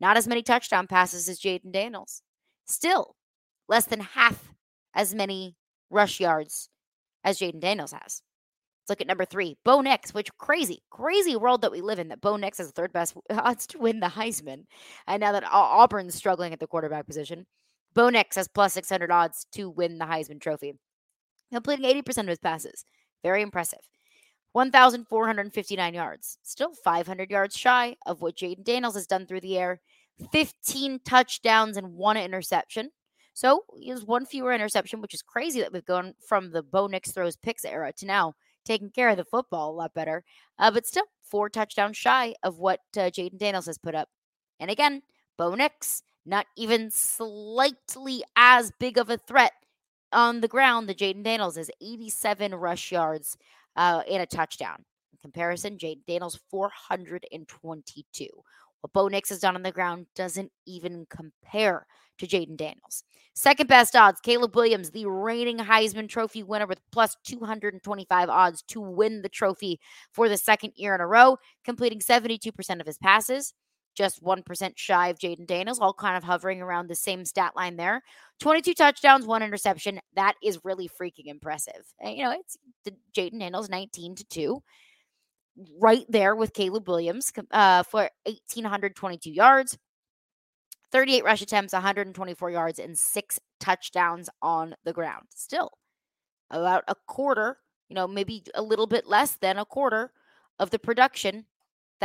not 0.00 0.16
as 0.16 0.28
many 0.28 0.42
touchdown 0.42 0.86
passes 0.86 1.28
as 1.28 1.40
Jayden 1.40 1.72
Daniels. 1.72 2.22
Still, 2.66 3.16
less 3.68 3.86
than 3.86 4.00
half 4.00 4.52
as 4.94 5.14
many 5.14 5.56
rush 5.90 6.20
yards 6.20 6.68
as 7.22 7.38
Jayden 7.38 7.60
Daniels 7.60 7.92
has. 7.92 8.22
Let's 8.82 8.90
look 8.90 9.00
at 9.00 9.06
number 9.06 9.24
three, 9.24 9.56
Bo 9.64 9.80
Nix, 9.80 10.12
which 10.12 10.28
crazy, 10.36 10.82
crazy 10.90 11.36
world 11.36 11.62
that 11.62 11.72
we 11.72 11.80
live 11.80 11.98
in 11.98 12.08
that 12.08 12.20
Bo 12.20 12.36
Nix 12.36 12.58
has 12.58 12.66
the 12.66 12.72
third 12.74 12.92
best 12.92 13.16
odds 13.30 13.66
to 13.68 13.78
win 13.78 14.00
the 14.00 14.08
Heisman. 14.08 14.64
And 15.06 15.20
now 15.20 15.32
that 15.32 15.44
Auburn's 15.50 16.14
struggling 16.14 16.52
at 16.52 16.60
the 16.60 16.66
quarterback 16.66 17.06
position, 17.06 17.46
Bo 17.94 18.10
Nix 18.10 18.36
has 18.36 18.48
plus 18.48 18.74
600 18.74 19.10
odds 19.10 19.46
to 19.52 19.70
win 19.70 19.98
the 19.98 20.04
Heisman 20.04 20.40
Trophy, 20.40 20.74
completing 21.52 21.86
80% 22.02 22.18
of 22.18 22.28
his 22.28 22.38
passes. 22.40 22.84
Very 23.22 23.40
impressive. 23.40 23.78
1,459 24.54 25.94
yards, 25.94 26.38
still 26.44 26.72
500 26.74 27.28
yards 27.28 27.56
shy 27.56 27.96
of 28.06 28.22
what 28.22 28.36
Jayden 28.36 28.62
Daniels 28.62 28.94
has 28.94 29.08
done 29.08 29.26
through 29.26 29.40
the 29.40 29.58
air. 29.58 29.80
15 30.30 31.00
touchdowns 31.04 31.76
and 31.76 31.94
one 31.94 32.16
interception. 32.16 32.90
So 33.32 33.64
he 33.76 33.88
has 33.88 34.04
one 34.04 34.24
fewer 34.24 34.52
interception, 34.52 35.00
which 35.00 35.12
is 35.12 35.22
crazy 35.22 35.60
that 35.60 35.72
we've 35.72 35.84
gone 35.84 36.14
from 36.24 36.52
the 36.52 36.62
Bo 36.62 36.86
Nix 36.86 37.10
throws 37.10 37.34
picks 37.34 37.64
era 37.64 37.92
to 37.94 38.06
now 38.06 38.34
taking 38.64 38.90
care 38.90 39.08
of 39.08 39.16
the 39.16 39.24
football 39.24 39.72
a 39.72 39.74
lot 39.74 39.92
better. 39.92 40.22
Uh, 40.56 40.70
but 40.70 40.86
still, 40.86 41.06
four 41.24 41.48
touchdowns 41.48 41.96
shy 41.96 42.36
of 42.44 42.60
what 42.60 42.78
uh, 42.96 43.10
Jayden 43.10 43.38
Daniels 43.38 43.66
has 43.66 43.76
put 43.76 43.96
up. 43.96 44.08
And 44.60 44.70
again, 44.70 45.02
Bo 45.36 45.56
Nix, 45.56 46.04
not 46.24 46.46
even 46.56 46.92
slightly 46.92 48.22
as 48.36 48.70
big 48.78 48.98
of 48.98 49.10
a 49.10 49.18
threat 49.18 49.54
on 50.12 50.42
the 50.42 50.48
ground 50.48 50.88
that 50.88 50.98
Jayden 50.98 51.24
Daniels 51.24 51.56
is 51.56 51.72
87 51.82 52.54
rush 52.54 52.92
yards 52.92 53.36
uh, 53.76 54.02
and 54.10 54.22
a 54.22 54.26
touchdown. 54.26 54.84
In 55.12 55.18
comparison, 55.22 55.78
Jayden 55.78 56.04
Daniels 56.06 56.38
422. 56.50 58.26
What 58.80 58.92
Bo 58.92 59.08
Nix 59.08 59.30
has 59.30 59.38
done 59.38 59.56
on 59.56 59.62
the 59.62 59.72
ground 59.72 60.06
doesn't 60.14 60.52
even 60.66 61.06
compare 61.08 61.86
to 62.18 62.26
Jayden 62.26 62.56
Daniels. 62.56 63.04
Second 63.34 63.66
best 63.66 63.96
odds, 63.96 64.20
Caleb 64.20 64.54
Williams, 64.54 64.90
the 64.90 65.06
reigning 65.06 65.58
Heisman 65.58 66.08
Trophy 66.08 66.42
winner 66.42 66.66
with 66.66 66.80
plus 66.92 67.16
225 67.24 68.28
odds 68.28 68.62
to 68.68 68.80
win 68.80 69.22
the 69.22 69.28
trophy 69.28 69.80
for 70.12 70.28
the 70.28 70.36
second 70.36 70.72
year 70.76 70.94
in 70.94 71.00
a 71.00 71.06
row, 71.06 71.38
completing 71.64 71.98
72% 71.98 72.80
of 72.80 72.86
his 72.86 72.98
passes 72.98 73.54
just 73.94 74.22
1% 74.22 74.72
shy 74.76 75.08
of 75.08 75.18
Jayden 75.18 75.46
Daniels, 75.46 75.78
all 75.78 75.94
kind 75.94 76.16
of 76.16 76.24
hovering 76.24 76.60
around 76.60 76.88
the 76.88 76.94
same 76.94 77.24
stat 77.24 77.52
line 77.56 77.76
there. 77.76 78.02
22 78.40 78.74
touchdowns, 78.74 79.26
one 79.26 79.42
interception. 79.42 80.00
That 80.14 80.34
is 80.42 80.64
really 80.64 80.88
freaking 80.88 81.26
impressive. 81.26 81.84
And, 82.00 82.16
you 82.16 82.24
know, 82.24 82.32
it's 82.32 82.58
Jayden 83.16 83.40
Daniels 83.40 83.68
19 83.68 84.16
to 84.16 84.24
2. 84.24 84.62
Right 85.78 86.04
there 86.08 86.34
with 86.34 86.52
Caleb 86.52 86.88
Williams 86.88 87.32
uh, 87.52 87.84
for 87.84 88.10
1,822 88.24 89.30
yards, 89.30 89.78
38 90.90 91.24
rush 91.24 91.42
attempts, 91.42 91.72
124 91.72 92.50
yards, 92.50 92.80
and 92.80 92.98
six 92.98 93.38
touchdowns 93.60 94.28
on 94.42 94.74
the 94.84 94.92
ground. 94.92 95.26
Still, 95.32 95.70
about 96.50 96.82
a 96.88 96.96
quarter, 97.06 97.58
you 97.88 97.94
know, 97.94 98.08
maybe 98.08 98.42
a 98.56 98.62
little 98.62 98.88
bit 98.88 99.06
less 99.06 99.36
than 99.36 99.58
a 99.58 99.64
quarter 99.64 100.10
of 100.58 100.70
the 100.70 100.78
production 100.78 101.46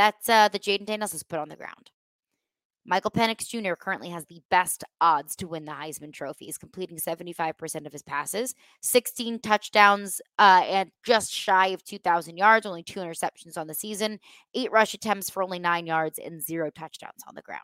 that's 0.00 0.28
uh, 0.28 0.48
the 0.48 0.58
Jayden 0.58 0.86
Daniels 0.86 1.12
has 1.12 1.22
put 1.22 1.38
on 1.38 1.50
the 1.50 1.56
ground. 1.56 1.90
Michael 2.86 3.10
Penix 3.10 3.46
Jr. 3.46 3.74
currently 3.74 4.08
has 4.08 4.24
the 4.24 4.40
best 4.50 4.84
odds 5.02 5.36
to 5.36 5.46
win 5.46 5.66
the 5.66 5.72
Heisman 5.72 6.12
Trophy. 6.12 6.46
He's 6.46 6.56
completing 6.56 6.96
75% 6.96 7.86
of 7.86 7.92
his 7.92 8.02
passes, 8.02 8.54
16 8.80 9.40
touchdowns, 9.40 10.22
uh, 10.38 10.62
and 10.66 10.90
just 11.04 11.30
shy 11.30 11.68
of 11.68 11.84
2,000 11.84 12.38
yards, 12.38 12.64
only 12.64 12.82
two 12.82 13.00
interceptions 13.00 13.58
on 13.58 13.66
the 13.66 13.74
season, 13.74 14.18
eight 14.54 14.72
rush 14.72 14.94
attempts 14.94 15.28
for 15.28 15.42
only 15.42 15.58
nine 15.58 15.86
yards, 15.86 16.18
and 16.18 16.42
zero 16.42 16.70
touchdowns 16.70 17.22
on 17.28 17.34
the 17.34 17.42
ground. 17.42 17.60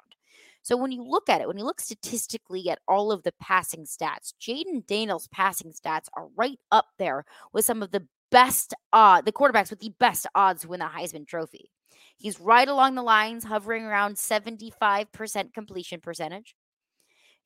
So 0.62 0.76
when 0.76 0.92
you 0.92 1.02
look 1.02 1.30
at 1.30 1.40
it, 1.40 1.48
when 1.48 1.56
you 1.56 1.64
look 1.64 1.80
statistically 1.80 2.68
at 2.68 2.80
all 2.86 3.10
of 3.10 3.22
the 3.22 3.32
passing 3.40 3.84
stats, 3.84 4.34
Jayden 4.40 4.86
Daniels' 4.86 5.28
passing 5.28 5.72
stats 5.72 6.08
are 6.14 6.28
right 6.36 6.58
up 6.70 6.88
there 6.98 7.24
with 7.54 7.64
some 7.64 7.82
of 7.82 7.92
the 7.92 8.06
best, 8.30 8.74
uh, 8.92 9.22
the 9.22 9.32
quarterbacks 9.32 9.70
with 9.70 9.80
the 9.80 9.94
best 9.98 10.26
odds 10.34 10.62
to 10.62 10.68
win 10.68 10.80
the 10.80 10.86
Heisman 10.86 11.26
Trophy. 11.26 11.70
He's 12.16 12.40
right 12.40 12.68
along 12.68 12.94
the 12.94 13.02
lines, 13.02 13.44
hovering 13.44 13.84
around 13.84 14.16
75% 14.16 15.52
completion 15.52 16.00
percentage. 16.00 16.54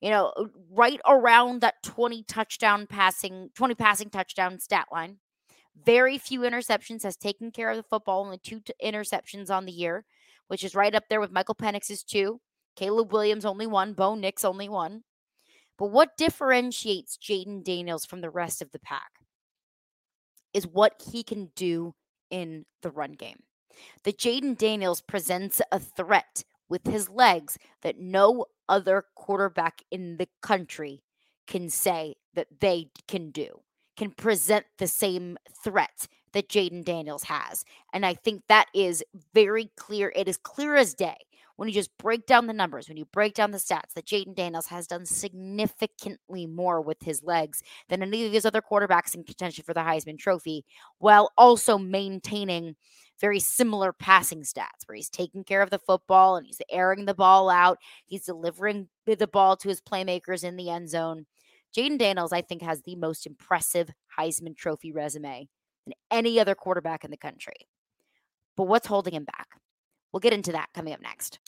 You 0.01 0.11
know, 0.11 0.33
uh, 0.37 0.45
right 0.71 1.01
around 1.07 1.61
that 1.61 1.83
20 1.83 2.25
touchdown 2.25 2.87
passing, 2.87 3.51
20 3.55 3.75
passing 3.75 4.11
touchdown 4.11 4.59
stat 4.59 4.87
line. 4.91 5.19
Very 5.85 6.19
few 6.19 6.41
interceptions, 6.41 7.03
has 7.03 7.17
taken 7.17 7.51
care 7.51 7.71
of 7.71 7.77
the 7.77 7.83
football, 7.83 8.25
only 8.25 8.39
two 8.39 8.61
t- 8.61 8.73
interceptions 8.83 9.51
on 9.51 9.67
the 9.67 9.73
year, 9.73 10.05
which 10.49 10.65
is 10.65 10.75
right 10.75 10.95
up 10.95 11.05
there 11.09 11.21
with 11.21 11.33
Michael 11.33 11.55
Penix's 11.55 12.03
two. 12.03 12.41
Caleb 12.77 13.13
Williams 13.13 13.45
only 13.45 13.67
one, 13.67 13.93
Bo 13.93 14.15
Nix 14.15 14.45
only 14.45 14.69
one. 14.69 15.03
But 15.79 15.91
what 15.91 16.17
differentiates 16.17 17.19
Jayden 17.19 17.65
Daniels 17.65 18.05
from 18.05 18.21
the 18.21 18.31
rest 18.31 18.63
of 18.63 18.71
the 18.71 18.79
pack 18.79 19.11
is 20.53 20.67
what 20.67 21.01
he 21.11 21.23
can 21.23 21.51
do 21.57 21.95
in 22.31 22.65
the 22.83 22.91
run 22.91 23.13
game 23.13 23.41
that 24.05 24.19
Jayden 24.19 24.57
Daniels 24.57 25.01
presents 25.01 25.61
a 25.73 25.79
threat 25.79 26.45
with 26.69 26.87
his 26.87 27.09
legs 27.09 27.59
that 27.83 27.99
no 27.99 28.47
other 28.69 29.05
quarterback 29.15 29.83
in 29.91 30.17
the 30.17 30.29
country 30.41 31.03
can 31.47 31.69
say 31.69 32.15
that 32.35 32.47
they 32.61 32.89
can 33.09 33.31
do, 33.31 33.61
can 33.97 34.11
present 34.13 34.65
the 34.79 34.87
same 34.87 35.37
threat 35.65 36.07
that 36.33 36.49
Jayden 36.49 36.85
Daniels 36.85 37.25
has. 37.25 37.65
And 37.93 38.07
I 38.07 38.15
think 38.15 38.43
that 38.49 38.67
is 38.73 39.03
very 39.35 39.71
clear. 39.77 40.13
It 40.15 40.29
is 40.29 40.37
clear 40.37 40.77
as 40.77 40.95
day 40.95 41.17
when 41.57 41.69
you 41.69 41.75
just 41.75 41.91
break 41.99 42.25
down 42.25 42.47
the 42.47 42.53
numbers, 42.55 42.89
when 42.89 42.97
you 42.97 43.05
break 43.07 43.35
down 43.35 43.51
the 43.51 43.59
stats, 43.59 43.93
that 43.95 44.07
Jayden 44.07 44.35
Daniels 44.35 44.69
has 44.69 44.87
done 44.87 45.05
significantly 45.05 46.47
more 46.47 46.81
with 46.81 47.03
his 47.03 47.23
legs 47.23 47.63
than 47.89 48.01
any 48.01 48.25
of 48.25 48.33
these 48.33 48.47
other 48.47 48.63
quarterbacks 48.63 49.15
in 49.15 49.25
contention 49.25 49.65
for 49.65 49.75
the 49.75 49.81
Heisman 49.81 50.19
Trophy, 50.19 50.65
while 50.99 51.33
also 51.37 51.77
maintaining 51.77 52.77
very 53.21 53.41
similar 53.41 53.93
passing 53.93 54.43
stats 54.43 54.87
where 54.87 54.97
he's 54.97 55.11
taking 55.11 55.45
care 55.45 55.63
of 55.63 55.71
the 55.71 55.79
football 55.79 56.37
and 56.37 56.47
he's 56.47 56.63
airing 56.71 57.05
the 57.05 57.15
ball 57.15 57.51
out. 57.51 57.79
He's 58.07 58.25
delivering 58.25 58.89
the 59.07 59.27
ball 59.27 59.57
to 59.57 59.69
his 59.69 59.81
playmakers 59.81 60.45
in 60.45 60.57
the 60.57 60.71
end 60.71 60.89
zone. 60.89 61.27
Jayden 61.77 61.99
Daniels, 61.99 62.33
I 62.33 62.43
think, 62.43 62.63
has 62.63 62.83
the 62.83 62.97
most 62.97 63.27
impressive 63.27 63.91
Heisman 64.19 64.57
Trophy 64.57 64.93
resume 64.93 65.49
than 65.87 65.95
any 66.11 66.41
other 66.41 66.55
quarterback 66.55 67.05
in 67.05 67.11
the 67.11 67.17
country. 67.17 67.69
But 68.57 68.65
what's 68.65 68.87
holding 68.87 69.15
him 69.15 69.25
back? 69.25 69.49
We'll 70.13 70.21
get 70.21 70.33
into 70.33 70.53
that 70.53 70.71
coming 70.75 70.93
up 70.93 71.01
next. 71.01 71.39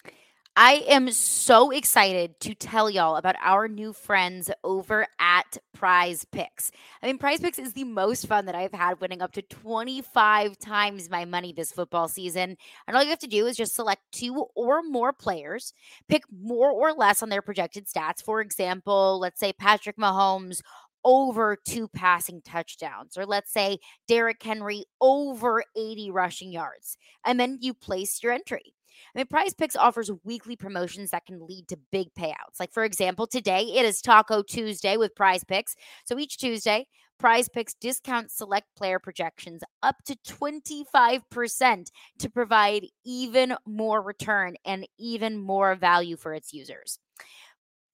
I 0.55 0.85
am 0.87 1.11
so 1.13 1.71
excited 1.71 2.39
to 2.41 2.55
tell 2.55 2.91
y'all 2.91 3.17
about 3.17 3.37
our 3.41 3.69
new 3.69 3.95
friends 3.95 4.51
over 4.63 5.07
at 5.19 5.57
Prize 5.73 6.27
Picks. 6.31 6.71
I 7.03 7.07
mean, 7.07 7.17
Prize 7.17 7.41
Picks 7.41 7.59
is 7.59 7.73
the 7.73 7.85
most 7.85 8.27
fun 8.27 8.45
that 8.45 8.55
I've 8.55 8.75
had, 8.75 9.01
winning 9.01 9.23
up 9.23 9.33
to 9.33 9.41
25 9.41 10.59
times 10.59 11.09
my 11.09 11.25
money 11.25 11.55
this 11.55 11.73
football 11.73 12.07
season. 12.07 12.59
And 12.87 12.95
all 12.95 13.03
you 13.03 13.09
have 13.09 13.19
to 13.21 13.27
do 13.27 13.47
is 13.47 13.57
just 13.57 13.75
select 13.75 14.03
two 14.13 14.45
or 14.55 14.83
more 14.83 15.15
players, 15.15 15.73
pick 16.07 16.25
more 16.31 16.71
or 16.71 16.93
less 16.93 17.23
on 17.23 17.31
their 17.31 17.41
projected 17.41 17.87
stats. 17.87 18.23
For 18.23 18.43
example, 18.43 19.19
let's 19.19 19.41
say 19.41 19.55
Patrick 19.55 19.97
Mahomes 19.97 20.61
over 21.03 21.57
two 21.67 21.89
passing 21.89 22.43
touchdowns, 22.43 23.17
or 23.17 23.25
let's 23.25 23.51
say 23.51 23.79
Derrick 24.07 24.43
Henry 24.43 24.85
over 25.01 25.65
80 25.75 26.11
rushing 26.11 26.53
yards. 26.53 26.99
And 27.25 27.41
then 27.41 27.57
you 27.63 27.73
place 27.73 28.23
your 28.23 28.33
entry. 28.33 28.75
I 29.15 29.19
mean, 29.19 29.27
Prize 29.27 29.55
Picks 29.55 29.77
offers 29.77 30.11
weekly 30.25 30.57
promotions 30.57 31.11
that 31.11 31.27
can 31.27 31.47
lead 31.47 31.69
to 31.69 31.79
big 31.91 32.09
payouts. 32.15 32.61
Like, 32.61 32.73
for 32.73 32.85
example, 32.85 33.27
today 33.27 33.63
it 33.75 33.85
is 33.85 34.01
Taco 34.01 34.43
Tuesday 34.43 34.97
with 34.97 35.15
Prize 35.15 35.45
Picks. 35.45 35.75
So 36.05 36.19
each 36.19 36.39
Tuesday, 36.39 36.87
Prize 37.19 37.49
Picks 37.49 37.75
discounts 37.75 38.37
select 38.37 38.67
player 38.77 38.99
projections 38.99 39.63
up 39.83 39.97
to 40.07 40.17
25% 40.27 41.87
to 42.19 42.31
provide 42.31 42.87
even 43.05 43.55
more 43.67 44.03
return 44.03 44.57
and 44.65 44.89
even 44.99 45.39
more 45.39 45.75
value 45.75 46.17
for 46.17 46.35
its 46.35 46.53
users. 46.53 46.99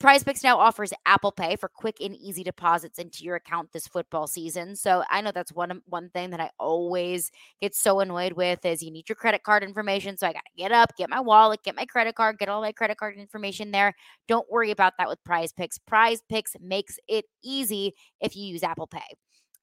PrizePicks 0.00 0.44
now 0.44 0.56
offers 0.58 0.92
Apple 1.06 1.32
Pay 1.32 1.56
for 1.56 1.68
quick 1.68 1.96
and 2.00 2.14
easy 2.14 2.44
deposits 2.44 3.00
into 3.00 3.24
your 3.24 3.34
account 3.34 3.72
this 3.72 3.88
football 3.88 4.28
season. 4.28 4.76
So 4.76 5.02
I 5.10 5.20
know 5.20 5.32
that's 5.32 5.52
one 5.52 5.82
one 5.86 6.08
thing 6.10 6.30
that 6.30 6.38
I 6.40 6.50
always 6.60 7.32
get 7.60 7.74
so 7.74 7.98
annoyed 7.98 8.34
with 8.34 8.64
is 8.64 8.80
you 8.80 8.92
need 8.92 9.08
your 9.08 9.16
credit 9.16 9.42
card 9.42 9.64
information. 9.64 10.16
So 10.16 10.28
I 10.28 10.32
got 10.32 10.44
to 10.44 10.52
get 10.56 10.70
up, 10.70 10.96
get 10.96 11.10
my 11.10 11.18
wallet, 11.18 11.64
get 11.64 11.74
my 11.74 11.84
credit 11.84 12.14
card, 12.14 12.38
get 12.38 12.48
all 12.48 12.60
my 12.60 12.70
credit 12.70 12.96
card 12.96 13.16
information 13.16 13.72
there. 13.72 13.92
Don't 14.28 14.48
worry 14.48 14.70
about 14.70 14.92
that 14.98 15.08
with 15.08 15.18
PrizePicks. 15.28 15.80
Prize 15.84 16.22
Picks 16.28 16.54
makes 16.60 17.00
it 17.08 17.24
easy 17.42 17.94
if 18.20 18.36
you 18.36 18.44
use 18.44 18.62
Apple 18.62 18.86
Pay. 18.86 19.00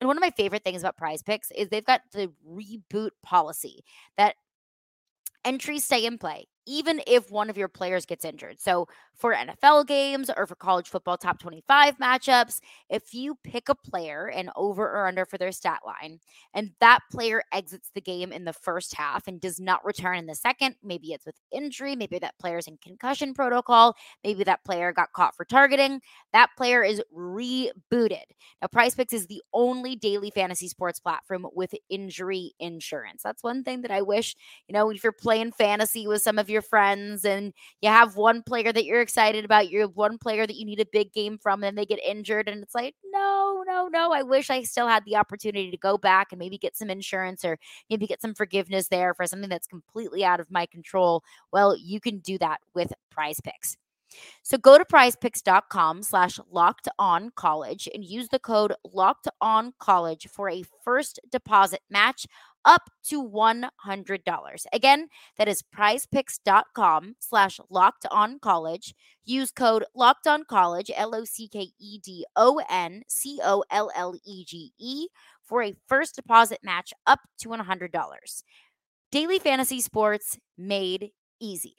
And 0.02 0.08
one 0.10 0.18
of 0.18 0.22
my 0.22 0.32
favorite 0.32 0.66
things 0.66 0.82
about 0.82 0.98
PrizePicks 0.98 1.52
is 1.56 1.70
they've 1.70 1.86
got 1.86 2.02
the 2.12 2.30
reboot 2.46 3.12
policy 3.24 3.86
that 4.18 4.36
entries 5.46 5.86
stay 5.86 6.06
in 6.06 6.18
play 6.18 6.48
even 6.66 7.02
if 7.08 7.32
one 7.32 7.50
of 7.50 7.58
your 7.58 7.68
players 7.68 8.06
gets 8.06 8.26
injured. 8.26 8.60
So, 8.60 8.88
for 9.14 9.34
NFL 9.34 9.88
games 9.88 10.30
or 10.36 10.46
for 10.46 10.56
college 10.56 10.90
football 10.90 11.18
top 11.18 11.40
25 11.40 11.98
matchups, 12.00 12.60
if 12.90 13.14
you 13.14 13.38
pick 13.44 13.70
a 13.70 13.76
player 13.76 14.30
and 14.30 14.50
over 14.58 14.84
or 14.84 15.08
under 15.08 15.26
for 15.26 15.38
their 15.38 15.54
stat 15.54 15.80
line, 15.86 16.20
and 16.54 16.72
that 16.82 17.00
player 17.10 17.42
exits 17.54 17.92
the 17.94 18.02
game 18.02 18.34
in 18.34 18.44
the 18.44 18.52
first 18.52 18.94
half 18.94 19.28
and 19.28 19.40
does 19.40 19.60
not 19.60 19.86
return 19.86 20.18
in 20.18 20.26
the 20.26 20.36
second, 20.36 20.76
maybe 20.84 21.14
it's 21.14 21.26
with 21.26 21.36
injury, 21.52 21.96
maybe 21.96 22.20
that 22.20 22.38
player's 22.40 22.68
in 22.68 22.78
concussion 22.84 23.34
protocol, 23.34 23.96
maybe 24.24 24.44
that 24.44 24.66
player 24.66 24.92
got 24.92 25.14
caught 25.14 25.36
for 25.36 25.46
targeting, 25.46 26.02
that 26.34 26.50
player 26.58 26.84
is 26.84 27.02
rebooted. 27.16 28.26
Now, 28.62 28.68
PrizePicks 28.68 29.14
is 29.14 29.28
the 29.28 29.42
only 29.54 29.96
daily 29.96 30.30
fantasy 30.30 30.68
sports 30.68 31.00
platform 31.00 31.48
with 31.54 31.74
injury 31.90 32.54
insurance. 32.60 33.22
That's 33.24 33.44
one 33.44 33.64
thing 33.64 33.82
that 33.82 33.92
I 33.92 34.02
wish, 34.02 34.36
you 34.68 34.74
know, 34.74 34.90
if 34.90 35.04
you're 35.04 35.14
playing 35.14 35.54
fantasy 35.54 36.08
with 36.08 36.22
some 36.22 36.38
of 36.38 36.50
your 36.50 36.55
your 36.56 36.64
friends 36.64 37.26
and 37.26 37.54
you 37.82 37.90
have 37.90 38.16
one 38.16 38.42
player 38.42 38.74
that 38.74 38.86
you're 38.86 39.02
excited 39.02 39.46
about, 39.46 39.70
you 39.70 39.82
have 39.82 39.96
one 39.96 40.18
player 40.18 40.48
that 40.48 40.56
you 40.56 40.66
need 40.66 40.80
a 40.80 40.86
big 40.92 41.14
game 41.14 41.38
from, 41.38 41.64
and 41.64 41.78
they 41.78 41.86
get 41.86 42.00
injured. 42.04 42.48
And 42.50 42.64
it's 42.64 42.74
like, 42.74 42.96
no, 43.12 43.64
no, 43.68 43.88
no. 43.88 44.12
I 44.12 44.24
wish 44.24 44.50
I 44.50 44.64
still 44.64 44.88
had 44.88 45.04
the 45.06 45.18
opportunity 45.18 45.70
to 45.70 45.78
go 45.78 45.98
back 45.98 46.30
and 46.32 46.40
maybe 46.40 46.58
get 46.58 46.76
some 46.76 46.90
insurance 46.90 47.46
or 47.46 47.60
maybe 47.90 48.08
get 48.08 48.22
some 48.22 48.34
forgiveness 48.34 48.88
there 48.88 49.14
for 49.14 49.28
something 49.28 49.50
that's 49.50 49.68
completely 49.68 50.26
out 50.26 50.40
of 50.40 50.50
my 50.50 50.66
control. 50.66 51.24
Well, 51.52 51.78
you 51.78 52.00
can 52.00 52.20
do 52.20 52.38
that 52.40 52.62
with 52.74 52.92
prize 53.12 53.40
picks. 53.44 53.78
So 54.44 54.58
go 54.58 54.78
to 54.78 54.86
prizepicks.com 54.86 56.04
slash 56.04 56.40
locked 56.50 56.88
on 56.98 57.32
college 57.36 57.90
and 57.94 58.04
use 58.04 58.30
the 58.30 58.40
code 58.40 58.74
locked 58.94 59.28
on 59.42 59.74
college 59.80 60.28
for 60.32 60.50
a 60.50 60.64
first 60.84 61.20
deposit 61.32 61.82
match 61.90 62.28
up 62.66 62.90
to 63.10 63.24
$100. 63.24 64.66
Again, 64.74 65.08
that 65.38 65.48
is 65.48 65.62
prizepicks.com 65.62 67.16
slash 67.20 67.60
locked 67.70 68.06
on 68.12 68.40
college. 68.40 68.94
Use 69.24 69.52
code 69.52 69.86
locked 69.96 70.28
on 70.28 70.44
college, 70.46 70.92
L 70.96 71.16
O 71.16 71.24
C 71.24 71.48
K 71.48 71.70
E 71.80 72.00
D 72.00 72.26
O 72.36 72.62
N 72.70 73.04
C 73.08 73.40
O 73.44 73.64
L 73.72 73.92
L 73.96 74.16
E 74.26 74.44
G 74.46 74.74
E, 74.78 75.08
for 75.44 75.64
a 75.64 75.76
first 75.88 76.16
deposit 76.16 76.60
match 76.64 76.94
up 77.06 77.20
to 77.40 77.50
$100. 77.50 78.44
Daily 79.12 79.40
fantasy 79.40 79.80
sports 79.82 80.38
made 80.58 81.12
easy. 81.40 81.76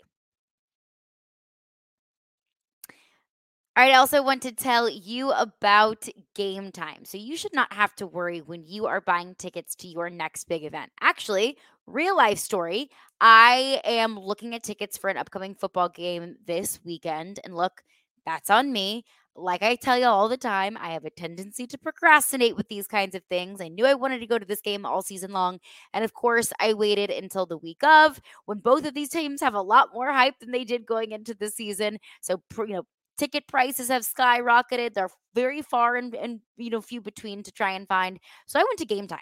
All 3.77 3.83
right, 3.83 3.93
I 3.93 3.99
also 3.99 4.23
want 4.23 4.41
to 4.43 4.53
tell 4.53 4.89
you 4.89 5.33
about 5.33 6.09
game 6.35 6.73
time. 6.73 7.05
So 7.05 7.19
you 7.19 7.37
should 7.37 7.53
not 7.53 7.75
have 7.75 7.95
to 7.97 8.07
worry 8.07 8.41
when 8.41 8.65
you 8.65 8.87
are 8.87 9.03
buying 9.03 9.35
tickets 9.35 9.75
to 9.77 9.89
your 9.89 10.09
next 10.09 10.45
big 10.49 10.65
event. 10.65 10.93
Actually, 11.03 11.59
real 11.87 12.17
life 12.17 12.39
story. 12.39 12.89
I 13.21 13.83
am 13.85 14.19
looking 14.19 14.55
at 14.55 14.63
tickets 14.63 14.97
for 14.97 15.11
an 15.11 15.19
upcoming 15.19 15.55
football 15.55 15.91
game 15.91 16.37
this 16.47 16.81
weekend. 16.85 17.39
And 17.45 17.55
look, 17.55 17.83
that's 18.25 18.49
on 18.49 18.73
me. 18.73 19.05
Like 19.39 19.63
I 19.63 19.75
tell 19.77 19.99
you 19.99 20.07
all 20.07 20.31
the 20.31 20.39
time, 20.39 20.79
I 20.81 20.93
have 20.93 21.05
a 21.05 21.11
tendency 21.11 21.67
to 21.67 21.77
procrastinate 21.77 22.57
with 22.57 22.69
these 22.69 22.87
kinds 22.87 23.15
of 23.15 23.23
things. 23.29 23.61
I 23.61 23.69
knew 23.69 23.85
I 23.85 23.93
wanted 23.93 24.21
to 24.21 24.27
go 24.27 24.39
to 24.39 24.47
this 24.47 24.63
game 24.63 24.87
all 24.87 25.03
season 25.03 25.33
long. 25.33 25.59
And 25.93 26.03
of 26.03 26.15
course, 26.15 26.51
I 26.59 26.73
waited 26.73 27.11
until 27.11 27.45
the 27.45 27.59
week 27.59 27.85
of 27.85 28.23
when 28.47 28.61
both 28.61 28.87
of 28.87 28.95
these 28.95 29.11
teams 29.11 29.43
have 29.43 29.53
a 29.53 29.61
lot 29.61 29.91
more 29.93 30.11
hype 30.11 30.39
than 30.41 30.53
they 30.53 30.65
did 30.65 30.87
going 30.87 31.13
into 31.13 31.35
the 31.35 31.51
season. 31.51 31.99
So, 32.23 32.41
you 32.57 32.69
know, 32.69 32.87
ticket 33.17 33.47
prices 33.47 33.89
have 33.89 34.03
skyrocketed. 34.03 34.95
They're 34.95 35.11
very 35.35 35.63
far 35.63 35.97
and, 35.97 36.15
and 36.15 36.41
you 36.57 36.71
know 36.71 36.81
few 36.81 37.01
between 37.01 37.43
to 37.45 37.53
try 37.53 37.73
and 37.73 37.87
find. 37.89 38.19
So 38.47 38.59
I 38.61 38.65
went 38.65 38.79
to 38.79 38.87
Game 38.87 39.07
Time. 39.07 39.19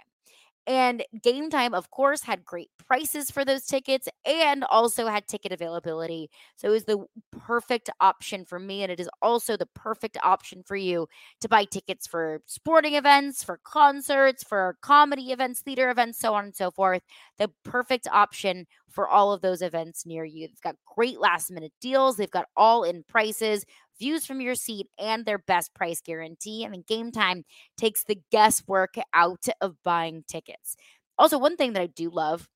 And 0.67 1.05
Game 1.23 1.51
Time, 1.51 1.75
of 1.75 1.91
course, 1.91 2.23
had 2.23 2.45
great 2.45 2.71
prices 2.87 3.31
for 3.31 3.45
those 3.45 3.67
tickets 3.67 4.09
and 4.25 4.65
also 4.65 5.07
had 5.07 5.27
ticket 5.29 5.53
availability. 5.53 6.31
So 6.57 6.69
it 6.69 6.71
was 6.71 6.85
the 6.85 7.05
perfect 7.33 7.91
option 8.01 8.47
for 8.47 8.59
me. 8.59 8.83
And 8.83 8.91
it 8.91 8.99
is 8.99 9.11
also 9.21 9.59
the 9.59 9.69
perfect 9.75 10.17
option 10.23 10.63
for 10.63 10.77
you 10.77 11.07
to 11.41 11.49
buy 11.49 11.65
tickets 11.65 12.07
for 12.07 12.41
sporting 12.47 12.95
events, 12.95 13.45
for 13.45 13.61
concerts, 13.63 14.43
for 14.43 14.79
comedy 14.81 15.33
events, 15.33 15.61
theater 15.61 15.91
events, 15.91 16.19
so 16.19 16.33
on 16.33 16.45
and 16.45 16.57
so 16.57 16.71
forth. 16.71 17.03
The 17.39 17.51
perfect 17.63 18.09
option 18.11 18.67
for 18.89 19.09
all 19.09 19.33
of 19.33 19.43
those 19.43 19.61
events 19.61 20.07
near 20.07 20.25
you. 20.25 20.47
They've 20.47 20.61
got 20.63 20.77
great 20.95 21.21
last 21.21 21.51
minute 21.51 21.73
deals, 21.81 22.17
they've 22.17 22.31
got 22.31 22.47
all 22.57 22.85
in 22.85 23.03
prices 23.07 23.67
views 23.99 24.27
from 24.27 24.41
your 24.41 24.55
seat, 24.55 24.89
and 24.99 25.25
their 25.25 25.39
best 25.39 25.75
price 25.75 26.01
guarantee. 26.01 26.65
I 26.65 26.69
mean, 26.69 26.85
Game 26.87 27.13
Time 27.13 27.45
takes 27.77 28.05
the 28.05 28.19
guesswork 28.31 28.95
out 29.13 29.45
of 29.61 29.83
buying 29.83 30.25
tickets. 30.29 30.77
Also, 31.19 31.39
one 31.39 31.57
thing 31.57 31.73
that 31.75 31.83
I 31.83 31.87
do 31.87 32.11
love 32.11 32.49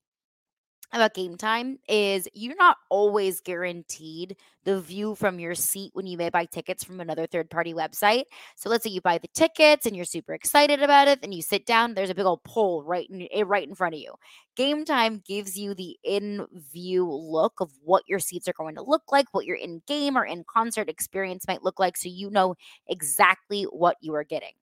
about 0.93 1.15
game 1.15 1.37
time 1.37 1.79
is 1.89 2.29
you're 2.35 2.57
not 2.57 2.77
always 2.91 3.41
guaranteed 3.41 4.37
the 4.65 4.81
view 4.81 5.15
from 5.15 5.39
your 5.39 5.55
seat 5.55 5.91
when 5.95 6.07
you 6.07 6.17
may 6.17 6.31
buy 6.31 6.45
tickets 6.47 6.85
from 6.85 7.01
another 7.01 7.27
third 7.27 7.51
party 7.51 7.75
website. 7.75 8.25
So 8.57 8.69
let's 8.69 8.85
say 8.85 8.91
you 8.91 9.01
buy 9.01 9.19
the 9.19 9.29
tickets 9.35 9.87
and 9.87 9.95
you're 9.95 10.05
super 10.05 10.35
excited 10.35 10.83
about 10.83 11.09
it, 11.09 11.21
and 11.23 11.35
you 11.35 11.43
sit 11.43 11.67
down, 11.67 11.95
there's 11.95 12.11
a 12.11 12.15
big 12.15 12.27
old 12.27 12.43
pole 12.45 12.83
right 12.83 13.09
in, 13.11 13.29
eh, 13.33 13.45
right 13.47 13.67
in 13.69 13.75
front 13.75 13.95
of 13.95 14.01
you. 14.01 14.15
Game 14.57 14.85
time 14.85 15.23
gives 15.27 15.57
you 15.59 15.75
the 15.75 15.97
in 16.05 16.47
view 16.53 17.11
look 17.11 17.61
of 17.61 17.71
what 17.85 18.03
your 18.09 18.19
seats 18.19 18.49
are 18.49 18.53
going 18.55 18.75
to 18.77 18.83
look 18.83 19.03
like, 19.11 19.27
what 19.33 19.47
your 19.47 19.57
in 19.57 19.83
game 19.87 20.17
or 20.17 20.25
in 20.25 20.45
concert 20.45 20.89
experience 20.89 21.47
might 21.47 21.63
look 21.63 21.79
like, 21.79 21.97
so 21.97 22.09
you 22.09 22.31
know 22.31 22.55
exactly 22.89 23.65
what 23.65 23.97
you 24.01 24.15
are 24.15 24.25
getting. 24.25 24.53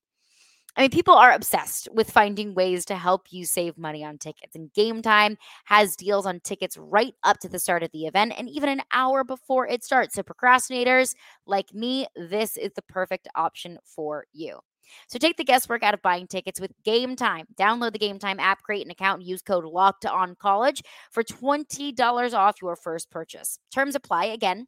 I 0.77 0.81
mean, 0.81 0.91
people 0.91 1.15
are 1.15 1.31
obsessed 1.31 1.89
with 1.91 2.11
finding 2.11 2.53
ways 2.53 2.85
to 2.85 2.95
help 2.95 3.33
you 3.33 3.45
save 3.45 3.77
money 3.79 4.03
on 4.03 4.19
tickets. 4.19 4.55
And 4.55 4.71
Game 4.73 5.01
Time 5.01 5.37
has 5.65 5.95
deals 5.95 6.27
on 6.27 6.39
tickets 6.39 6.77
right 6.77 7.15
up 7.23 7.39
to 7.39 7.49
the 7.49 7.57
start 7.57 7.81
of 7.81 7.91
the 7.91 8.05
event 8.05 8.33
and 8.37 8.47
even 8.47 8.69
an 8.69 8.83
hour 8.93 9.23
before 9.23 9.67
it 9.67 9.83
starts. 9.83 10.13
So, 10.13 10.21
procrastinators 10.21 11.15
like 11.47 11.73
me, 11.73 12.05
this 12.15 12.57
is 12.57 12.71
the 12.75 12.83
perfect 12.83 13.27
option 13.35 13.79
for 13.83 14.25
you. 14.33 14.59
So 15.07 15.19
take 15.19 15.35
the 15.35 15.43
guesswork 15.43 15.83
out 15.83 15.93
of 15.93 16.01
buying 16.01 16.27
tickets 16.27 16.61
with 16.61 16.71
Game 16.85 17.15
Time. 17.15 17.45
Download 17.59 17.91
the 17.91 17.99
Game 17.99 18.19
Time 18.19 18.39
app, 18.39 18.61
create 18.63 18.85
an 18.85 18.91
account, 18.91 19.19
and 19.19 19.27
use 19.27 19.41
code 19.41 19.65
Locked 19.65 20.05
On 20.05 20.35
College 20.35 20.81
for 21.11 21.23
twenty 21.23 21.91
dollars 21.91 22.33
off 22.33 22.61
your 22.61 22.75
first 22.75 23.09
purchase. 23.11 23.59
Terms 23.73 23.95
apply. 23.95 24.25
Again, 24.25 24.67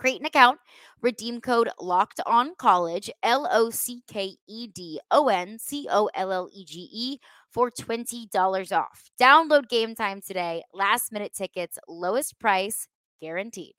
Create 0.00 0.18
an 0.18 0.24
account, 0.24 0.58
redeem 1.02 1.42
code 1.42 1.68
locked 1.78 2.22
on 2.24 2.54
college, 2.56 3.10
L 3.22 3.46
O 3.52 3.68
C 3.68 4.02
K 4.08 4.36
E 4.48 4.66
D 4.66 4.98
O 5.10 5.28
N 5.28 5.58
C 5.58 5.86
O 5.92 6.08
L 6.14 6.32
L 6.32 6.48
E 6.50 6.64
G 6.64 6.88
E, 6.90 7.18
for 7.50 7.70
$20 7.70 8.72
off. 8.72 9.10
Download 9.20 9.68
game 9.68 9.94
time 9.94 10.22
today. 10.22 10.62
Last 10.72 11.12
minute 11.12 11.34
tickets, 11.34 11.78
lowest 11.86 12.38
price 12.38 12.88
guaranteed. 13.20 13.74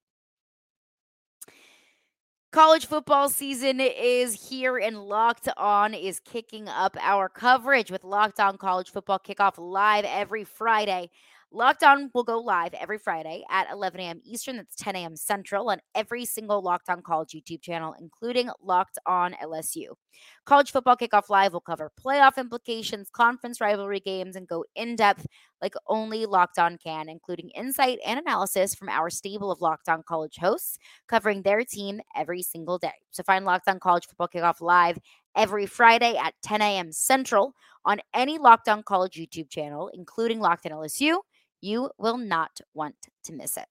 College 2.52 2.86
football 2.86 3.28
season 3.28 3.80
is 3.80 4.50
here 4.50 4.78
and 4.78 5.06
Locked 5.06 5.50
On 5.58 5.96
is 5.96 6.20
kicking 6.20 6.68
up 6.68 6.98
our 7.02 7.30
coverage 7.30 7.90
with 7.90 8.04
Locked 8.04 8.40
On 8.40 8.58
College 8.58 8.92
Football 8.92 9.20
Kickoff 9.26 9.54
live 9.58 10.06
every 10.06 10.44
Friday 10.44 11.10
Locked 11.54 11.84
On 11.84 12.10
will 12.14 12.24
go 12.24 12.40
live 12.40 12.74
every 12.74 12.98
Friday 12.98 13.44
at 13.50 13.70
11 13.70 14.00
a.m. 14.00 14.22
Eastern. 14.24 14.56
That's 14.56 14.74
10 14.78 14.96
a.m. 14.96 15.18
Central 15.18 15.70
on 15.70 15.82
every 15.94 16.24
single 16.24 16.62
Locked 16.62 16.90
On 16.90 17.02
College 17.02 17.32
YouTube 17.32 17.62
channel, 17.62 17.94
including 18.00 18.50
Locked 18.62 18.98
On 19.06 19.34
LSU. 19.34 19.88
College 20.46 20.72
Football 20.72 20.96
Kickoff 20.96 21.30
Live 21.30 21.52
will 21.52 21.60
cover 21.60 21.92
playoff 22.02 22.38
implications, 22.38 23.10
conference 23.10 23.60
rivalry 23.60 24.00
games, 24.00 24.38
and 24.38 24.48
go 24.48 24.64
in 24.76 24.96
depth 24.96 25.28
like 25.62 25.74
only 25.88 26.26
Locked 26.26 26.58
On 26.58 26.78
can, 26.78 27.10
including 27.10 27.50
insight 27.50 28.00
and 28.06 28.18
analysis 28.18 28.74
from 28.74 28.88
our 28.88 29.10
stable 29.10 29.52
of 29.52 29.60
Locked 29.60 29.90
On 29.90 30.04
College 30.04 30.38
hosts 30.38 30.78
covering 31.10 31.42
their 31.42 31.66
team 31.66 32.00
every 32.16 32.44
single 32.44 32.78
day. 32.78 32.94
So 33.10 33.24
find 33.24 33.44
Locked 33.44 33.68
On 33.68 33.78
College 33.78 34.08
Football 34.08 34.30
Kickoff 34.30 34.62
Live 34.62 34.98
every 35.36 35.66
Friday 35.66 36.16
at 36.16 36.34
10 36.44 36.62
a.m. 36.62 36.94
Central 36.94 37.54
on 37.84 38.00
any 38.14 38.38
Locked 38.38 38.70
On 38.70 38.84
College 38.84 39.16
YouTube 39.16 39.50
channel, 39.50 39.90
including 39.94 40.40
Locked 40.40 40.66
On 40.66 40.72
LSU 40.72 41.18
you 41.62 41.90
will 41.98 42.18
not 42.18 42.60
want 42.74 42.96
to 43.24 43.34
miss 43.34 43.58
it. 43.58 43.66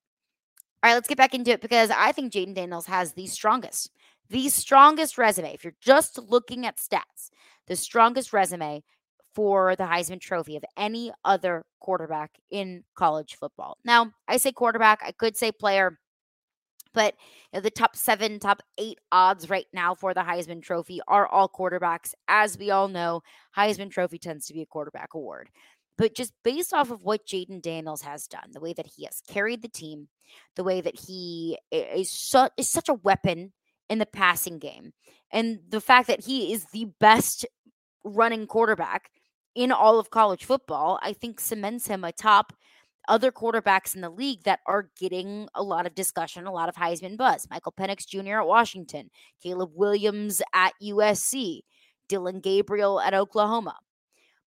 All 0.82 0.88
right, 0.90 0.94
let's 0.94 1.08
get 1.08 1.18
back 1.18 1.34
into 1.34 1.50
it 1.50 1.60
because 1.60 1.90
I 1.90 2.12
think 2.12 2.32
Jayden 2.32 2.54
Daniels 2.54 2.86
has 2.86 3.12
the 3.12 3.26
strongest, 3.26 3.90
the 4.30 4.48
strongest 4.48 5.18
resume. 5.18 5.52
If 5.52 5.64
you're 5.64 5.74
just 5.80 6.18
looking 6.18 6.64
at 6.64 6.78
stats, 6.78 7.30
the 7.66 7.76
strongest 7.76 8.32
resume 8.32 8.82
for 9.34 9.76
the 9.76 9.84
Heisman 9.84 10.20
Trophy 10.20 10.56
of 10.56 10.64
any 10.76 11.12
other 11.24 11.64
quarterback 11.80 12.32
in 12.50 12.82
college 12.94 13.36
football. 13.38 13.76
Now, 13.84 14.12
I 14.26 14.38
say 14.38 14.52
quarterback, 14.52 15.00
I 15.04 15.12
could 15.12 15.36
say 15.36 15.52
player, 15.52 15.98
but 16.92 17.14
you 17.52 17.58
know, 17.58 17.60
the 17.60 17.70
top 17.70 17.94
seven, 17.94 18.40
top 18.40 18.62
eight 18.78 18.98
odds 19.12 19.48
right 19.48 19.66
now 19.72 19.94
for 19.94 20.14
the 20.14 20.22
Heisman 20.22 20.62
Trophy 20.62 21.00
are 21.06 21.26
all 21.26 21.48
quarterbacks. 21.48 22.14
As 22.26 22.58
we 22.58 22.70
all 22.70 22.88
know, 22.88 23.22
Heisman 23.56 23.90
Trophy 23.90 24.18
tends 24.18 24.46
to 24.46 24.54
be 24.54 24.62
a 24.62 24.66
quarterback 24.66 25.14
award. 25.14 25.50
But 26.00 26.14
just 26.14 26.32
based 26.42 26.72
off 26.72 26.90
of 26.90 27.02
what 27.02 27.26
Jayden 27.26 27.60
Daniels 27.60 28.00
has 28.00 28.26
done, 28.26 28.52
the 28.52 28.60
way 28.60 28.72
that 28.72 28.86
he 28.86 29.04
has 29.04 29.20
carried 29.28 29.60
the 29.60 29.68
team, 29.68 30.08
the 30.56 30.64
way 30.64 30.80
that 30.80 30.98
he 30.98 31.58
is, 31.70 32.10
su- 32.10 32.48
is 32.56 32.70
such 32.70 32.88
a 32.88 32.94
weapon 32.94 33.52
in 33.90 33.98
the 33.98 34.06
passing 34.06 34.58
game, 34.58 34.94
and 35.30 35.58
the 35.68 35.80
fact 35.80 36.08
that 36.08 36.24
he 36.24 36.54
is 36.54 36.64
the 36.72 36.86
best 37.00 37.44
running 38.02 38.46
quarterback 38.46 39.10
in 39.54 39.70
all 39.70 39.98
of 39.98 40.08
college 40.08 40.46
football, 40.46 40.98
I 41.02 41.12
think 41.12 41.38
cements 41.38 41.86
him 41.88 42.02
atop 42.02 42.54
other 43.06 43.30
quarterbacks 43.30 43.94
in 43.94 44.00
the 44.00 44.08
league 44.08 44.44
that 44.44 44.60
are 44.66 44.88
getting 44.98 45.48
a 45.54 45.62
lot 45.62 45.84
of 45.84 45.94
discussion, 45.94 46.46
a 46.46 46.52
lot 46.52 46.70
of 46.70 46.76
Heisman 46.76 47.18
buzz. 47.18 47.46
Michael 47.50 47.74
Penix 47.78 48.06
Jr. 48.06 48.40
at 48.40 48.46
Washington, 48.46 49.10
Caleb 49.42 49.72
Williams 49.74 50.40
at 50.54 50.72
USC, 50.82 51.60
Dillon 52.08 52.40
Gabriel 52.40 53.00
at 53.02 53.12
Oklahoma. 53.12 53.76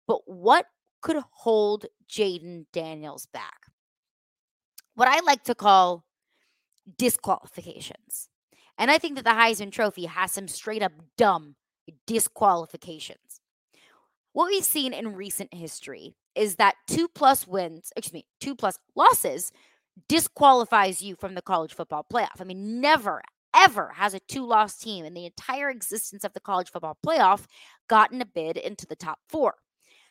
But 0.07 0.21
what 0.25 0.65
could 1.01 1.21
hold 1.31 1.85
Jayden 2.09 2.65
Daniels 2.71 3.27
back. 3.27 3.67
What 4.95 5.07
I 5.07 5.19
like 5.21 5.43
to 5.45 5.55
call 5.55 6.05
disqualifications. 6.97 8.29
And 8.77 8.89
I 8.89 8.97
think 8.97 9.15
that 9.15 9.23
the 9.23 9.31
Heisman 9.31 9.71
Trophy 9.71 10.05
has 10.05 10.31
some 10.31 10.47
straight 10.47 10.83
up 10.83 10.93
dumb 11.17 11.55
disqualifications. 12.07 13.41
What 14.33 14.47
we've 14.47 14.63
seen 14.63 14.93
in 14.93 15.15
recent 15.15 15.53
history 15.53 16.15
is 16.35 16.55
that 16.55 16.75
two 16.87 17.07
plus 17.07 17.45
wins, 17.45 17.91
excuse 17.95 18.13
me, 18.13 18.25
two 18.39 18.55
plus 18.55 18.77
losses 18.95 19.51
disqualifies 20.07 21.01
you 21.01 21.15
from 21.15 21.35
the 21.35 21.41
college 21.41 21.73
football 21.73 22.05
playoff. 22.11 22.39
I 22.39 22.45
mean, 22.45 22.79
never, 22.79 23.21
ever 23.55 23.91
has 23.95 24.13
a 24.13 24.19
two 24.21 24.45
loss 24.45 24.77
team 24.77 25.03
in 25.03 25.13
the 25.13 25.25
entire 25.25 25.69
existence 25.69 26.23
of 26.23 26.33
the 26.33 26.39
college 26.39 26.69
football 26.71 26.97
playoff 27.05 27.45
gotten 27.89 28.21
a 28.21 28.25
bid 28.25 28.55
into 28.57 28.85
the 28.85 28.95
top 28.95 29.19
four 29.27 29.55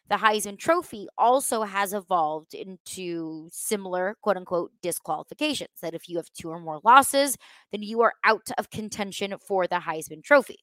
the 0.08 0.16
Heisman 0.16 0.58
Trophy 0.58 1.06
also 1.16 1.62
has 1.62 1.92
evolved 1.92 2.54
into 2.54 3.48
similar 3.52 4.16
quote 4.22 4.36
unquote 4.36 4.72
disqualifications 4.82 5.70
that 5.82 5.94
if 5.94 6.08
you 6.08 6.16
have 6.16 6.32
two 6.32 6.50
or 6.50 6.58
more 6.58 6.80
losses, 6.84 7.36
then 7.70 7.82
you 7.82 8.00
are 8.02 8.14
out 8.24 8.48
of 8.58 8.70
contention 8.70 9.34
for 9.46 9.66
the 9.66 9.76
Heisman 9.76 10.24
Trophy. 10.24 10.58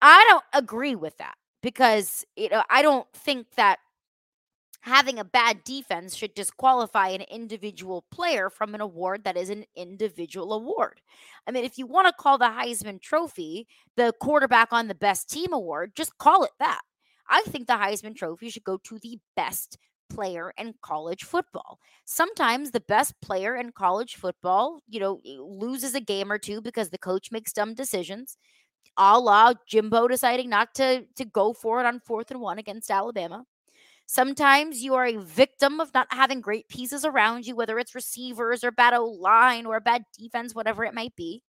I 0.00 0.24
don't 0.28 0.44
agree 0.52 0.94
with 0.94 1.16
that 1.18 1.34
because 1.62 2.24
you 2.36 2.48
know 2.48 2.62
I 2.70 2.82
don't 2.82 3.06
think 3.12 3.46
that 3.56 3.78
having 4.82 5.18
a 5.18 5.24
bad 5.24 5.62
defense 5.64 6.16
should 6.16 6.34
disqualify 6.34 7.08
an 7.08 7.22
individual 7.22 8.04
player 8.10 8.50
from 8.50 8.74
an 8.74 8.80
award 8.80 9.22
that 9.24 9.36
is 9.36 9.48
an 9.48 9.64
individual 9.76 10.52
award. 10.52 11.00
I 11.46 11.52
mean, 11.52 11.64
if 11.64 11.78
you 11.78 11.86
want 11.86 12.08
to 12.08 12.22
call 12.22 12.36
the 12.36 12.46
Heisman 12.46 13.00
Trophy 13.00 13.68
the 13.96 14.12
quarterback 14.20 14.72
on 14.72 14.88
the 14.88 14.94
best 14.94 15.30
team 15.30 15.52
award, 15.52 15.92
just 15.94 16.18
call 16.18 16.44
it 16.44 16.50
that. 16.58 16.80
I 17.32 17.42
think 17.48 17.66
the 17.66 17.74
Heisman 17.74 18.14
Trophy 18.14 18.50
should 18.50 18.64
go 18.64 18.78
to 18.84 18.98
the 19.00 19.18
best 19.36 19.78
player 20.10 20.52
in 20.58 20.74
college 20.82 21.24
football. 21.24 21.78
Sometimes 22.04 22.70
the 22.70 22.80
best 22.80 23.14
player 23.22 23.56
in 23.56 23.72
college 23.72 24.16
football, 24.16 24.82
you 24.88 25.00
know, 25.00 25.20
loses 25.24 25.94
a 25.94 26.00
game 26.00 26.30
or 26.30 26.38
two 26.38 26.60
because 26.60 26.90
the 26.90 26.98
coach 26.98 27.32
makes 27.32 27.52
dumb 27.54 27.74
decisions. 27.74 28.36
A 28.98 29.18
la 29.18 29.54
Jimbo 29.66 30.08
deciding 30.08 30.50
not 30.50 30.74
to 30.76 31.06
to 31.16 31.24
go 31.24 31.52
for 31.54 31.80
it 31.80 31.86
on 31.86 32.00
fourth 32.00 32.30
and 32.30 32.40
one 32.40 32.58
against 32.58 32.90
Alabama. 32.90 33.44
Sometimes 34.06 34.82
you 34.82 34.94
are 34.94 35.06
a 35.06 35.16
victim 35.18 35.80
of 35.80 35.94
not 35.94 36.08
having 36.10 36.40
great 36.42 36.68
pieces 36.68 37.04
around 37.04 37.46
you, 37.46 37.56
whether 37.56 37.78
it's 37.78 37.94
receivers 37.94 38.64
or 38.64 38.70
bad 38.72 38.96
line 38.98 39.66
or 39.66 39.76
a 39.76 39.80
bad 39.80 40.04
defense, 40.18 40.54
whatever 40.54 40.84
it 40.84 40.94
might 40.94 41.16
be. 41.16 41.42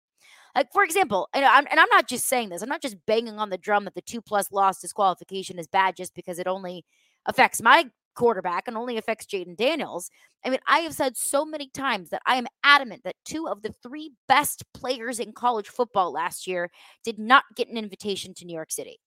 Like 0.54 0.72
for 0.72 0.84
example, 0.84 1.28
and 1.32 1.44
I'm, 1.44 1.66
and 1.70 1.80
I'm 1.80 1.88
not 1.90 2.08
just 2.08 2.26
saying 2.26 2.50
this. 2.50 2.62
I'm 2.62 2.68
not 2.68 2.82
just 2.82 3.04
banging 3.06 3.38
on 3.38 3.50
the 3.50 3.58
drum 3.58 3.84
that 3.84 3.94
the 3.94 4.02
two 4.02 4.20
plus 4.20 4.52
loss 4.52 4.80
disqualification 4.80 5.58
is 5.58 5.66
bad 5.66 5.96
just 5.96 6.14
because 6.14 6.38
it 6.38 6.46
only 6.46 6.84
affects 7.26 7.62
my 7.62 7.90
quarterback 8.14 8.68
and 8.68 8.76
only 8.76 8.98
affects 8.98 9.26
Jayden 9.26 9.56
Daniels. 9.56 10.10
I 10.44 10.50
mean, 10.50 10.60
I 10.66 10.80
have 10.80 10.94
said 10.94 11.16
so 11.16 11.44
many 11.44 11.68
times 11.68 12.10
that 12.10 12.22
I 12.26 12.36
am 12.36 12.46
adamant 12.62 13.04
that 13.04 13.16
two 13.24 13.48
of 13.48 13.62
the 13.62 13.74
three 13.82 14.12
best 14.28 14.64
players 14.74 15.18
in 15.18 15.32
college 15.32 15.68
football 15.68 16.12
last 16.12 16.46
year 16.46 16.70
did 17.04 17.18
not 17.18 17.44
get 17.56 17.68
an 17.68 17.76
invitation 17.76 18.34
to 18.34 18.44
New 18.44 18.54
York 18.54 18.70
City. 18.70 19.00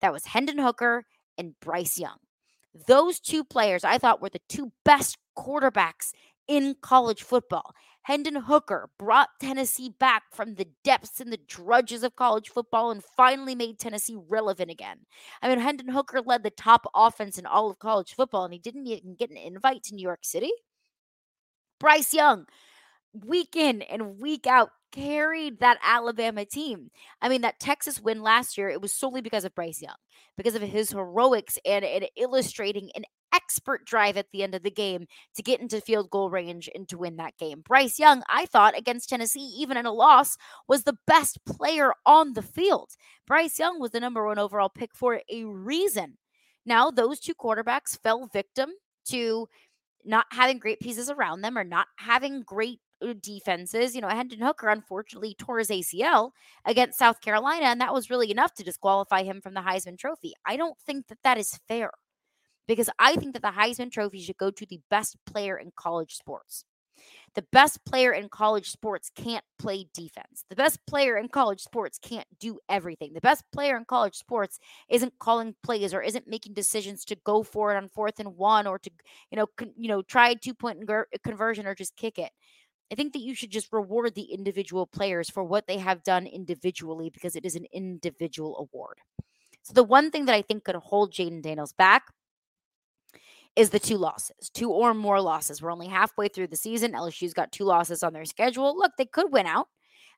That 0.00 0.12
was 0.12 0.26
Hendon 0.26 0.58
Hooker 0.58 1.04
and 1.36 1.54
Bryce 1.60 1.98
Young. 1.98 2.16
Those 2.86 3.20
two 3.20 3.44
players 3.44 3.84
I 3.84 3.98
thought 3.98 4.20
were 4.20 4.28
the 4.28 4.40
two 4.48 4.72
best 4.84 5.16
quarterbacks 5.36 6.12
in 6.46 6.76
college 6.80 7.22
football. 7.22 7.74
Hendon 8.08 8.36
Hooker 8.36 8.88
brought 8.98 9.38
Tennessee 9.38 9.90
back 9.90 10.22
from 10.32 10.54
the 10.54 10.68
depths 10.82 11.20
and 11.20 11.30
the 11.30 11.36
drudges 11.46 12.02
of 12.02 12.16
college 12.16 12.48
football 12.48 12.90
and 12.90 13.04
finally 13.04 13.54
made 13.54 13.78
Tennessee 13.78 14.16
relevant 14.30 14.70
again. 14.70 15.00
I 15.42 15.48
mean, 15.50 15.58
Hendon 15.58 15.88
Hooker 15.88 16.22
led 16.22 16.42
the 16.42 16.48
top 16.48 16.90
offense 16.94 17.36
in 17.36 17.44
all 17.44 17.70
of 17.70 17.78
college 17.78 18.14
football, 18.14 18.46
and 18.46 18.54
he 18.54 18.58
didn't 18.58 18.86
even 18.86 19.14
get 19.14 19.30
an 19.30 19.36
invite 19.36 19.82
to 19.84 19.94
New 19.94 20.00
York 20.00 20.20
City. 20.22 20.50
Bryce 21.78 22.14
Young, 22.14 22.46
week 23.12 23.54
in 23.54 23.82
and 23.82 24.18
week 24.18 24.46
out, 24.46 24.70
carried 24.90 25.60
that 25.60 25.78
Alabama 25.82 26.46
team. 26.46 26.90
I 27.20 27.28
mean, 27.28 27.42
that 27.42 27.60
Texas 27.60 28.00
win 28.00 28.22
last 28.22 28.56
year, 28.56 28.70
it 28.70 28.80
was 28.80 28.94
solely 28.94 29.20
because 29.20 29.44
of 29.44 29.54
Bryce 29.54 29.82
Young, 29.82 29.96
because 30.34 30.54
of 30.54 30.62
his 30.62 30.92
heroics 30.92 31.58
and, 31.66 31.84
and 31.84 32.08
illustrating 32.16 32.88
an 32.94 33.04
expert 33.32 33.84
drive 33.84 34.16
at 34.16 34.30
the 34.32 34.42
end 34.42 34.54
of 34.54 34.62
the 34.62 34.70
game 34.70 35.06
to 35.34 35.42
get 35.42 35.60
into 35.60 35.80
field 35.80 36.10
goal 36.10 36.30
range 36.30 36.68
and 36.74 36.88
to 36.88 36.98
win 36.98 37.16
that 37.16 37.36
game. 37.38 37.62
Bryce 37.64 37.98
Young, 37.98 38.22
I 38.28 38.46
thought 38.46 38.76
against 38.76 39.08
Tennessee, 39.08 39.54
even 39.58 39.76
in 39.76 39.86
a 39.86 39.92
loss, 39.92 40.36
was 40.66 40.84
the 40.84 40.98
best 41.06 41.38
player 41.44 41.92
on 42.06 42.34
the 42.34 42.42
field. 42.42 42.90
Bryce 43.26 43.58
Young 43.58 43.80
was 43.80 43.90
the 43.90 44.00
number 44.00 44.26
one 44.26 44.38
overall 44.38 44.68
pick 44.68 44.94
for 44.94 45.20
a 45.30 45.44
reason. 45.44 46.18
Now, 46.64 46.90
those 46.90 47.20
two 47.20 47.34
quarterbacks 47.34 47.98
fell 48.02 48.26
victim 48.32 48.70
to 49.06 49.48
not 50.04 50.26
having 50.30 50.58
great 50.58 50.80
pieces 50.80 51.10
around 51.10 51.40
them 51.40 51.56
or 51.56 51.64
not 51.64 51.86
having 51.96 52.42
great 52.42 52.80
uh, 53.02 53.14
defenses. 53.20 53.94
You 53.94 54.00
know, 54.00 54.08
Hendon 54.08 54.40
Hooker 54.40 54.68
unfortunately 54.68 55.34
tore 55.38 55.58
his 55.58 55.70
ACL 55.70 56.30
against 56.64 56.98
South 56.98 57.20
Carolina, 57.20 57.66
and 57.66 57.80
that 57.80 57.94
was 57.94 58.10
really 58.10 58.30
enough 58.30 58.54
to 58.54 58.64
disqualify 58.64 59.22
him 59.22 59.40
from 59.40 59.54
the 59.54 59.60
Heisman 59.60 59.98
Trophy. 59.98 60.34
I 60.46 60.56
don't 60.56 60.78
think 60.80 61.08
that 61.08 61.18
that 61.24 61.38
is 61.38 61.58
fair 61.68 61.90
because 62.68 62.90
I 62.98 63.16
think 63.16 63.32
that 63.32 63.42
the 63.42 63.48
Heisman 63.48 63.90
Trophy 63.90 64.20
should 64.20 64.36
go 64.36 64.52
to 64.52 64.66
the 64.66 64.80
best 64.90 65.16
player 65.26 65.56
in 65.58 65.72
college 65.74 66.14
sports. 66.14 66.64
The 67.34 67.44
best 67.52 67.84
player 67.84 68.12
in 68.12 68.28
college 68.28 68.70
sports 68.70 69.10
can't 69.14 69.44
play 69.58 69.86
defense. 69.94 70.44
The 70.48 70.56
best 70.56 70.84
player 70.86 71.16
in 71.16 71.28
college 71.28 71.60
sports 71.60 71.98
can't 71.98 72.26
do 72.40 72.58
everything. 72.68 73.12
The 73.12 73.20
best 73.20 73.44
player 73.52 73.76
in 73.76 73.84
college 73.84 74.16
sports 74.16 74.58
isn't 74.88 75.18
calling 75.18 75.54
plays 75.62 75.94
or 75.94 76.02
isn't 76.02 76.26
making 76.26 76.54
decisions 76.54 77.04
to 77.06 77.16
go 77.24 77.42
for 77.42 77.72
it 77.72 77.76
on 77.76 77.88
fourth 77.88 78.18
and 78.18 78.36
one 78.36 78.66
or 78.66 78.78
to, 78.78 78.90
you 79.30 79.36
know, 79.36 79.46
con- 79.46 79.72
you 79.76 79.88
know, 79.88 80.02
try 80.02 80.30
a 80.30 80.36
two 80.36 80.54
point 80.54 80.80
conversion 81.22 81.66
or 81.66 81.74
just 81.74 81.96
kick 81.96 82.18
it. 82.18 82.32
I 82.90 82.94
think 82.94 83.12
that 83.12 83.20
you 83.22 83.34
should 83.34 83.50
just 83.50 83.72
reward 83.72 84.14
the 84.14 84.32
individual 84.32 84.86
players 84.86 85.30
for 85.30 85.44
what 85.44 85.66
they 85.66 85.78
have 85.78 86.02
done 86.02 86.26
individually 86.26 87.10
because 87.10 87.36
it 87.36 87.44
is 87.44 87.54
an 87.54 87.66
individual 87.72 88.56
award. 88.58 88.98
So 89.62 89.74
the 89.74 89.84
one 89.84 90.10
thing 90.10 90.24
that 90.24 90.34
I 90.34 90.42
think 90.42 90.64
could 90.64 90.74
hold 90.76 91.12
Jayden 91.12 91.42
Daniels 91.42 91.74
back 91.74 92.04
is 93.56 93.70
the 93.70 93.78
two 93.78 93.96
losses, 93.96 94.50
two 94.50 94.70
or 94.70 94.94
more 94.94 95.20
losses. 95.20 95.60
We're 95.60 95.72
only 95.72 95.88
halfway 95.88 96.28
through 96.28 96.48
the 96.48 96.56
season. 96.56 96.92
LSU's 96.92 97.34
got 97.34 97.52
two 97.52 97.64
losses 97.64 98.02
on 98.02 98.12
their 98.12 98.24
schedule. 98.24 98.76
Look, 98.76 98.92
they 98.96 99.06
could 99.06 99.32
win 99.32 99.46
out. 99.46 99.68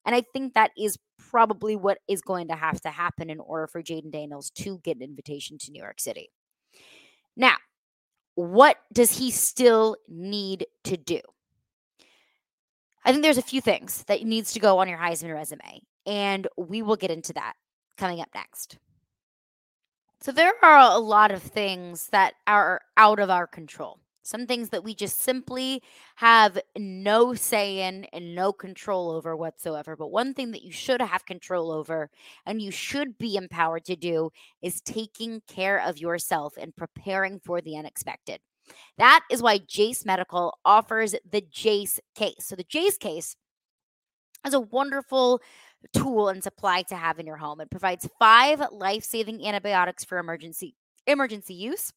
And 0.04 0.14
I 0.14 0.22
think 0.32 0.54
that 0.54 0.70
is 0.78 0.98
probably 1.30 1.76
what 1.76 1.98
is 2.08 2.22
going 2.22 2.48
to 2.48 2.54
have 2.54 2.80
to 2.82 2.90
happen 2.90 3.30
in 3.30 3.40
order 3.40 3.66
for 3.66 3.82
Jayden 3.82 4.10
Daniels 4.10 4.50
to 4.56 4.78
get 4.78 4.96
an 4.96 5.02
invitation 5.02 5.58
to 5.58 5.70
New 5.70 5.82
York 5.82 6.00
City. 6.00 6.30
Now, 7.36 7.56
what 8.34 8.78
does 8.92 9.18
he 9.18 9.30
still 9.30 9.96
need 10.08 10.66
to 10.84 10.96
do? 10.96 11.20
I 13.04 13.12
think 13.12 13.22
there's 13.22 13.38
a 13.38 13.42
few 13.42 13.60
things 13.60 14.04
that 14.04 14.22
needs 14.22 14.52
to 14.52 14.60
go 14.60 14.78
on 14.78 14.88
your 14.88 14.98
Heisman 14.98 15.34
resume, 15.34 15.82
and 16.06 16.46
we 16.56 16.82
will 16.82 16.96
get 16.96 17.10
into 17.10 17.32
that 17.34 17.54
coming 17.96 18.20
up 18.20 18.28
next. 18.34 18.78
So 20.22 20.32
there 20.32 20.52
are 20.62 20.78
a 20.78 20.98
lot 20.98 21.30
of 21.30 21.42
things 21.42 22.08
that 22.08 22.34
are 22.46 22.82
out 22.98 23.18
of 23.18 23.30
our 23.30 23.46
control. 23.46 24.00
Some 24.22 24.46
things 24.46 24.68
that 24.68 24.84
we 24.84 24.94
just 24.94 25.18
simply 25.22 25.82
have 26.16 26.60
no 26.76 27.32
say 27.32 27.88
in 27.88 28.04
and 28.12 28.34
no 28.34 28.52
control 28.52 29.10
over 29.10 29.34
whatsoever. 29.34 29.96
But 29.96 30.12
one 30.12 30.34
thing 30.34 30.50
that 30.50 30.62
you 30.62 30.72
should 30.72 31.00
have 31.00 31.24
control 31.24 31.72
over 31.72 32.10
and 32.44 32.60
you 32.60 32.70
should 32.70 33.16
be 33.16 33.34
empowered 33.34 33.86
to 33.86 33.96
do 33.96 34.30
is 34.60 34.82
taking 34.82 35.40
care 35.48 35.80
of 35.80 35.96
yourself 35.96 36.52
and 36.60 36.76
preparing 36.76 37.40
for 37.40 37.62
the 37.62 37.76
unexpected. 37.78 38.40
That 38.98 39.24
is 39.30 39.42
why 39.42 39.58
Jase 39.58 40.04
Medical 40.04 40.58
offers 40.66 41.14
the 41.28 41.40
Jase 41.40 41.98
case. 42.14 42.44
So 42.44 42.56
the 42.56 42.64
Jase 42.64 42.98
case 42.98 43.36
is 44.46 44.54
a 44.54 44.60
wonderful 44.60 45.40
tool 45.92 46.28
and 46.28 46.42
supply 46.42 46.82
to 46.82 46.96
have 46.96 47.18
in 47.18 47.26
your 47.26 47.36
home. 47.36 47.60
It 47.60 47.70
provides 47.70 48.08
five 48.18 48.62
life-saving 48.70 49.46
antibiotics 49.46 50.04
for 50.04 50.18
emergency 50.18 50.74
emergency 51.06 51.54
use. 51.54 51.92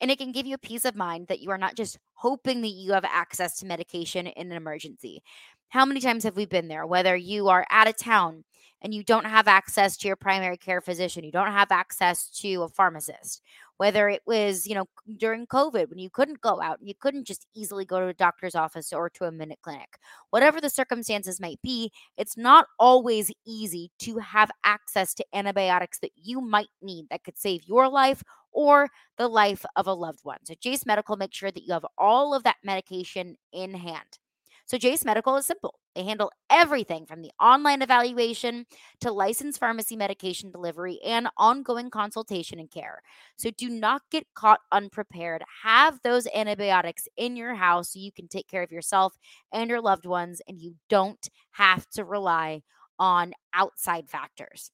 And 0.00 0.10
it 0.10 0.18
can 0.18 0.32
give 0.32 0.46
you 0.46 0.54
a 0.54 0.58
peace 0.58 0.84
of 0.84 0.94
mind 0.94 1.26
that 1.28 1.40
you 1.40 1.50
are 1.50 1.58
not 1.58 1.74
just 1.74 1.98
hoping 2.14 2.62
that 2.62 2.68
you 2.68 2.92
have 2.92 3.04
access 3.04 3.58
to 3.58 3.66
medication 3.66 4.26
in 4.26 4.50
an 4.50 4.56
emergency. 4.56 5.22
How 5.68 5.84
many 5.84 6.00
times 6.00 6.24
have 6.24 6.36
we 6.36 6.46
been 6.46 6.68
there? 6.68 6.86
Whether 6.86 7.16
you 7.16 7.48
are 7.48 7.66
out 7.70 7.88
of 7.88 7.96
town 7.96 8.44
and 8.80 8.94
you 8.94 9.02
don't 9.02 9.26
have 9.26 9.48
access 9.48 9.96
to 9.98 10.06
your 10.06 10.16
primary 10.16 10.56
care 10.56 10.80
physician, 10.80 11.24
you 11.24 11.32
don't 11.32 11.52
have 11.52 11.72
access 11.72 12.28
to 12.40 12.62
a 12.62 12.68
pharmacist, 12.68 13.42
whether 13.78 14.08
it 14.08 14.22
was, 14.26 14.66
you 14.66 14.74
know, 14.74 14.86
during 15.16 15.46
COVID 15.46 15.88
when 15.88 15.98
you 15.98 16.10
couldn't 16.10 16.40
go 16.40 16.60
out, 16.60 16.78
you 16.82 16.94
couldn't 17.00 17.26
just 17.26 17.46
easily 17.54 17.84
go 17.84 18.00
to 18.00 18.08
a 18.08 18.14
doctor's 18.14 18.54
office 18.54 18.92
or 18.92 19.08
to 19.10 19.24
a 19.24 19.32
minute 19.32 19.58
clinic. 19.62 19.98
Whatever 20.30 20.60
the 20.60 20.68
circumstances 20.68 21.40
might 21.40 21.60
be, 21.62 21.90
it's 22.16 22.36
not 22.36 22.66
always 22.78 23.32
easy 23.46 23.90
to 24.00 24.18
have 24.18 24.50
access 24.64 25.14
to 25.14 25.24
antibiotics 25.32 25.98
that 26.00 26.12
you 26.16 26.40
might 26.40 26.68
need 26.82 27.06
that 27.10 27.24
could 27.24 27.38
save 27.38 27.64
your 27.64 27.88
life 27.88 28.22
or 28.52 28.88
the 29.16 29.28
life 29.28 29.64
of 29.76 29.86
a 29.86 29.94
loved 29.94 30.20
one. 30.24 30.38
So 30.44 30.54
Jase 30.60 30.84
Medical 30.84 31.16
makes 31.16 31.36
sure 31.36 31.50
that 31.50 31.64
you 31.64 31.72
have 31.72 31.86
all 31.96 32.34
of 32.34 32.42
that 32.42 32.56
medication 32.64 33.36
in 33.52 33.74
hand. 33.74 34.18
So 34.68 34.76
Jase 34.76 35.02
Medical 35.02 35.34
is 35.36 35.46
simple. 35.46 35.78
They 35.94 36.04
handle 36.04 36.30
everything 36.50 37.06
from 37.06 37.22
the 37.22 37.30
online 37.40 37.80
evaluation 37.80 38.66
to 39.00 39.10
licensed 39.10 39.58
pharmacy 39.58 39.96
medication 39.96 40.50
delivery 40.50 41.00
and 41.02 41.26
ongoing 41.38 41.88
consultation 41.88 42.58
and 42.58 42.70
care. 42.70 43.00
So 43.38 43.50
do 43.50 43.70
not 43.70 44.02
get 44.10 44.26
caught 44.34 44.60
unprepared. 44.70 45.42
Have 45.62 46.00
those 46.04 46.28
antibiotics 46.34 47.08
in 47.16 47.34
your 47.34 47.54
house 47.54 47.94
so 47.94 47.98
you 47.98 48.12
can 48.12 48.28
take 48.28 48.46
care 48.46 48.62
of 48.62 48.70
yourself 48.70 49.14
and 49.54 49.70
your 49.70 49.80
loved 49.80 50.04
ones 50.04 50.42
and 50.46 50.60
you 50.60 50.74
don't 50.90 51.30
have 51.52 51.88
to 51.92 52.04
rely 52.04 52.60
on 52.98 53.32
outside 53.54 54.10
factors. 54.10 54.70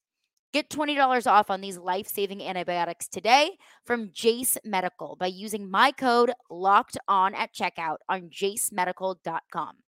Get 0.52 0.70
$20 0.70 1.30
off 1.30 1.50
on 1.50 1.60
these 1.60 1.78
life 1.78 2.08
saving 2.08 2.42
antibiotics 2.42 3.06
today 3.06 3.52
from 3.84 4.10
Jase 4.12 4.58
Medical 4.64 5.16
by 5.18 5.26
using 5.26 5.70
my 5.70 5.92
code 5.92 6.32
locked 6.50 6.98
on 7.06 7.32
at 7.34 7.54
checkout 7.54 7.98
on 8.08 8.28
jasemedical.com. 8.28 9.83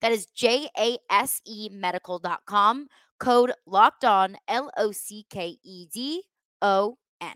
That 0.00 0.12
is 0.12 0.26
J 0.26 0.68
A 0.78 0.98
S 1.10 1.40
E 1.46 1.68
medical.com. 1.70 2.88
Code 3.18 3.52
locked 3.66 4.04
on, 4.04 4.36
L 4.48 4.70
O 4.76 4.92
C 4.92 5.24
K 5.30 5.56
E 5.62 5.86
D 5.92 6.22
O 6.60 6.96
N. 7.20 7.34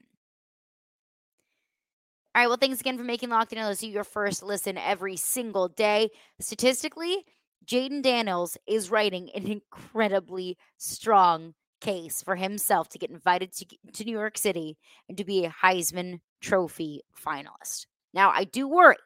All 2.34 2.42
right. 2.42 2.48
Well, 2.48 2.56
thanks 2.56 2.80
again 2.80 2.98
for 2.98 3.04
making 3.04 3.30
Locked 3.30 3.56
On 3.56 3.62
LSU 3.62 3.92
your 3.92 4.04
first 4.04 4.42
listen 4.42 4.76
every 4.76 5.16
single 5.16 5.68
day. 5.68 6.10
Statistically, 6.40 7.24
Jayden 7.66 8.02
Daniels 8.02 8.56
is 8.66 8.90
writing 8.90 9.30
an 9.34 9.46
incredibly 9.46 10.56
strong 10.76 11.54
case 11.80 12.22
for 12.22 12.36
himself 12.36 12.88
to 12.90 12.98
get 12.98 13.10
invited 13.10 13.52
to, 13.52 13.66
to 13.92 14.04
New 14.04 14.12
York 14.12 14.38
City 14.38 14.76
and 15.08 15.16
to 15.18 15.24
be 15.24 15.44
a 15.44 15.54
Heisman 15.62 16.20
Trophy 16.40 17.02
finalist. 17.24 17.86
Now, 18.12 18.30
I 18.30 18.44
do 18.44 18.68
worry. 18.68 18.96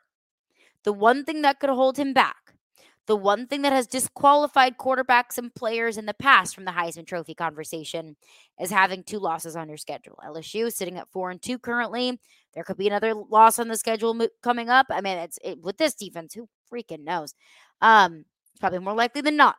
The 0.85 0.93
one 0.93 1.25
thing 1.25 1.43
that 1.43 1.61
could 1.61 1.71
hold 1.71 1.99
him 1.99 2.13
back 2.13 2.37
the 3.07 3.17
one 3.17 3.47
thing 3.47 3.63
that 3.63 3.73
has 3.73 3.87
disqualified 3.87 4.77
quarterbacks 4.79 5.39
and 5.39 5.55
players 5.55 5.97
in 5.97 6.07
the 6.07 6.15
past 6.15 6.55
from 6.55 6.65
the 6.65 6.71
Heisman 6.71 7.07
Trophy 7.07 7.35
conversation 7.35 8.17
is 8.61 8.71
having 8.71 9.03
two 9.03 9.19
losses 9.19 9.57
on 9.57 9.69
your 9.69 9.79
schedule. 9.79 10.19
LSU 10.25 10.67
is 10.67 10.77
sitting 10.77 10.99
at 10.99 11.11
four 11.11 11.31
and 11.31 11.41
two 11.41 11.59
currently. 11.59 12.21
There 12.55 12.65
could 12.65 12.77
be 12.77 12.87
another 12.87 13.15
loss 13.15 13.59
on 13.59 13.69
the 13.69 13.77
schedule 13.77 14.15
mo- 14.15 14.29
coming 14.43 14.69
up. 14.69 14.87
I 14.91 15.01
mean, 15.01 15.19
it's 15.19 15.39
it, 15.43 15.61
with 15.63 15.79
this 15.79 15.95
defense, 15.95 16.35
who 16.35 16.49
freaking 16.73 17.05
knows? 17.05 17.35
Um, 17.81 18.25
it's 18.53 18.61
probably 18.61 18.81
more 18.81 18.95
likely 18.95 19.23
than 19.23 19.37
not. 19.37 19.57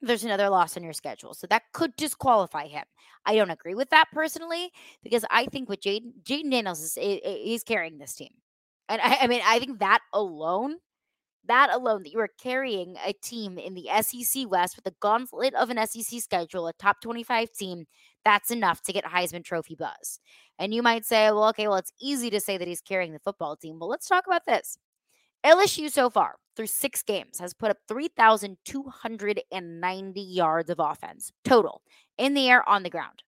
There's 0.00 0.24
another 0.24 0.48
loss 0.48 0.76
on 0.76 0.84
your 0.84 0.92
schedule, 0.92 1.34
so 1.34 1.46
that 1.48 1.62
could 1.72 1.96
disqualify 1.96 2.66
him. 2.68 2.84
I 3.26 3.34
don't 3.34 3.50
agree 3.50 3.74
with 3.74 3.90
that 3.90 4.06
personally 4.12 4.70
because 5.02 5.24
I 5.30 5.46
think 5.46 5.68
with 5.68 5.80
Jayden 5.80 6.12
Jayden 6.22 6.50
Daniels 6.50 6.80
is, 6.80 6.96
is 6.96 7.20
he's 7.24 7.64
carrying 7.64 7.98
this 7.98 8.14
team, 8.14 8.30
and 8.88 9.00
I, 9.00 9.18
I 9.22 9.26
mean 9.26 9.40
I 9.44 9.58
think 9.58 9.80
that 9.80 10.00
alone 10.12 10.76
that 11.46 11.70
alone, 11.72 12.02
that 12.02 12.12
you 12.12 12.20
are 12.20 12.30
carrying 12.40 12.96
a 13.04 13.12
team 13.12 13.58
in 13.58 13.74
the 13.74 13.88
SEC 14.02 14.50
West 14.50 14.76
with 14.76 14.86
a 14.86 14.94
gauntlet 15.00 15.54
of 15.54 15.70
an 15.70 15.86
SEC 15.86 16.20
schedule, 16.20 16.66
a 16.66 16.72
top 16.74 17.00
25 17.00 17.52
team, 17.52 17.86
that's 18.24 18.50
enough 18.50 18.82
to 18.82 18.92
get 18.92 19.04
Heisman 19.04 19.44
Trophy 19.44 19.74
buzz. 19.74 20.20
And 20.58 20.74
you 20.74 20.82
might 20.82 21.06
say, 21.06 21.30
well, 21.30 21.48
okay, 21.48 21.68
well, 21.68 21.78
it's 21.78 21.92
easy 22.00 22.30
to 22.30 22.40
say 22.40 22.58
that 22.58 22.68
he's 22.68 22.80
carrying 22.80 23.12
the 23.12 23.20
football 23.20 23.56
team. 23.56 23.78
Well, 23.78 23.88
let's 23.88 24.08
talk 24.08 24.26
about 24.26 24.44
this. 24.46 24.76
LSU 25.44 25.90
so 25.90 26.10
far, 26.10 26.34
through 26.56 26.66
six 26.66 27.02
games, 27.02 27.38
has 27.38 27.54
put 27.54 27.70
up 27.70 27.78
3,290 27.86 30.20
yards 30.20 30.68
of 30.68 30.80
offense 30.80 31.32
total 31.44 31.82
in 32.18 32.34
the 32.34 32.48
air, 32.48 32.68
on 32.68 32.82
the 32.82 32.90
ground. 32.90 33.22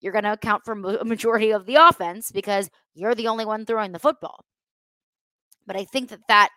you're 0.00 0.12
going 0.12 0.22
to 0.22 0.32
account 0.32 0.64
for 0.64 0.70
a 0.72 1.04
majority 1.04 1.50
of 1.50 1.66
the 1.66 1.74
offense 1.74 2.30
because 2.30 2.70
you're 2.94 3.16
the 3.16 3.26
only 3.26 3.44
one 3.44 3.66
throwing 3.66 3.90
the 3.90 3.98
football. 3.98 4.44
But 5.66 5.76
I 5.76 5.84
think 5.84 6.10
that 6.10 6.20
that, 6.28 6.50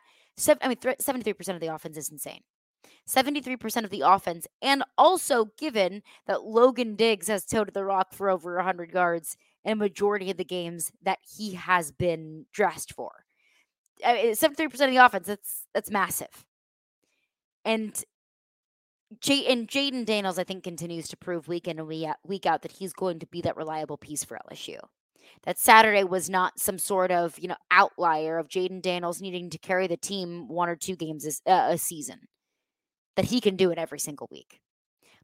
I 0.62 0.68
mean, 0.68 0.78
73% 0.78 1.56
of 1.56 1.60
the 1.60 1.74
offense 1.74 1.98
is 1.98 2.10
insane. 2.10 2.42
73% 3.10 3.84
of 3.84 3.90
the 3.90 4.02
offense, 4.02 4.46
and 4.62 4.84
also 4.96 5.46
given 5.58 6.04
that 6.28 6.44
Logan 6.44 6.96
Diggs 6.96 7.30
has 7.30 7.46
toted 7.46 7.74
the 7.74 7.84
rock 7.84 8.14
for 8.14 8.30
over 8.30 8.58
100 8.58 8.92
yards 8.92 9.38
in 9.66 9.74
a 9.74 9.76
majority 9.76 10.32
of 10.32 10.38
the 10.38 10.46
games 10.46 10.92
that 11.04 11.20
he 11.38 11.54
has 11.54 11.92
been 11.92 12.46
dressed 12.54 12.94
for. 12.94 13.12
Seventy-three 14.02 14.68
percent 14.68 14.90
of 14.90 14.96
the 14.96 15.06
offense. 15.06 15.28
That's 15.28 15.66
that's 15.74 15.92
massive. 15.92 16.46
And 17.66 18.04
J- 19.22 19.48
and 19.48 19.68
Jayden 19.68 20.06
Daniels, 20.06 20.38
I 20.38 20.44
think, 20.44 20.64
continues 20.64 21.08
to 21.10 21.18
prove 21.18 21.48
week 21.48 21.68
in 21.68 21.80
and 21.80 21.88
week 22.24 22.46
out 22.46 22.62
that 22.62 22.74
he's 22.74 22.94
going 22.94 23.20
to 23.20 23.26
be 23.28 23.42
that 23.42 23.58
reliable 23.58 23.98
piece 23.98 24.24
for 24.24 24.40
LSU. 24.52 24.78
That 25.44 25.60
Saturday 25.60 26.04
was 26.04 26.30
not 26.30 26.60
some 26.60 26.78
sort 26.78 27.12
of 27.12 27.38
you 27.40 27.48
know 27.48 27.56
outlier 27.72 28.38
of 28.38 28.50
Jayden 28.50 28.82
Daniels 28.82 29.22
needing 29.22 29.50
to 29.50 29.58
carry 29.58 29.88
the 29.88 29.98
team 29.98 30.48
one 30.48 30.70
or 30.70 30.76
two 30.76 30.96
games 30.96 31.42
uh, 31.46 31.68
a 31.72 31.78
season. 31.78 32.20
That 33.16 33.26
he 33.26 33.42
can 33.42 33.56
do 33.56 33.72
it 33.72 33.80
every 33.80 34.00
single 34.00 34.28
week. 34.30 34.60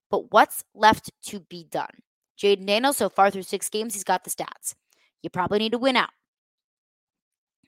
But 0.09 0.31
what's 0.31 0.63
left 0.73 1.11
to 1.27 1.41
be 1.41 1.63
done? 1.69 2.01
Jayden 2.37 2.65
Daniels, 2.65 2.97
so 2.97 3.09
far 3.09 3.29
through 3.29 3.43
six 3.43 3.69
games, 3.69 3.93
he's 3.93 4.03
got 4.03 4.23
the 4.23 4.29
stats. 4.29 4.75
You 5.21 5.29
probably 5.29 5.59
need 5.59 5.71
to 5.71 5.77
win 5.77 5.97
out. 5.97 6.09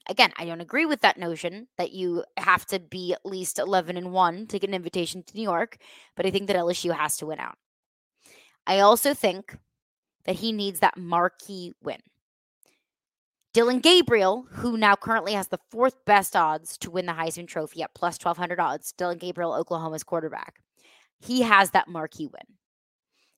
Again, 0.08 0.32
I 0.38 0.45
don't 0.45 0.62
agree 0.62 0.86
with 0.86 1.01
that 1.01 1.17
notion 1.17 1.67
that 1.78 1.91
you 1.91 2.23
have 2.38 2.65
to 2.67 2.80
be 2.80 3.13
at 3.13 3.25
least 3.25 3.58
11 3.58 3.97
and 3.97 4.12
1 4.12 4.47
to 4.47 4.60
get 4.60 4.69
an 4.69 4.75
invitation 4.75 5.23
to 5.23 5.36
New 5.36 5.43
York, 5.43 5.78
but 6.15 6.25
I 6.25 6.32
think 6.32 6.47
that 6.47 6.56
LSU 6.56 6.95
has 6.95 7.17
to 7.17 7.25
win 7.25 7.39
out. 7.39 7.58
I 8.67 8.80
also 8.80 9.13
think 9.13 9.58
that 10.25 10.36
he 10.36 10.51
needs 10.51 10.80
that 10.80 10.97
marquee 10.97 11.73
win. 11.82 11.99
Dillon 13.54 13.80
Gabriel, 13.80 14.45
who 14.51 14.75
now 14.78 14.95
currently 14.95 15.34
has 15.34 15.47
the 15.47 15.60
fourth 15.71 16.04
best 16.06 16.36
odds 16.36 16.78
to 16.80 16.91
win 16.91 17.06
the 17.06 17.13
Heisman 17.13 17.47
Trophy 17.47 17.82
at 17.84 17.93
plus 17.95 18.19
1200 18.21 18.60
odds, 18.60 18.91
Dillon 18.91 19.17
Gabriel, 19.17 19.54
Oklahoma's 19.54 20.04
quarterback, 20.04 20.60
he 21.19 21.41
has 21.41 21.71
that 21.71 21.88
marquee 21.88 22.28
win. 22.28 22.58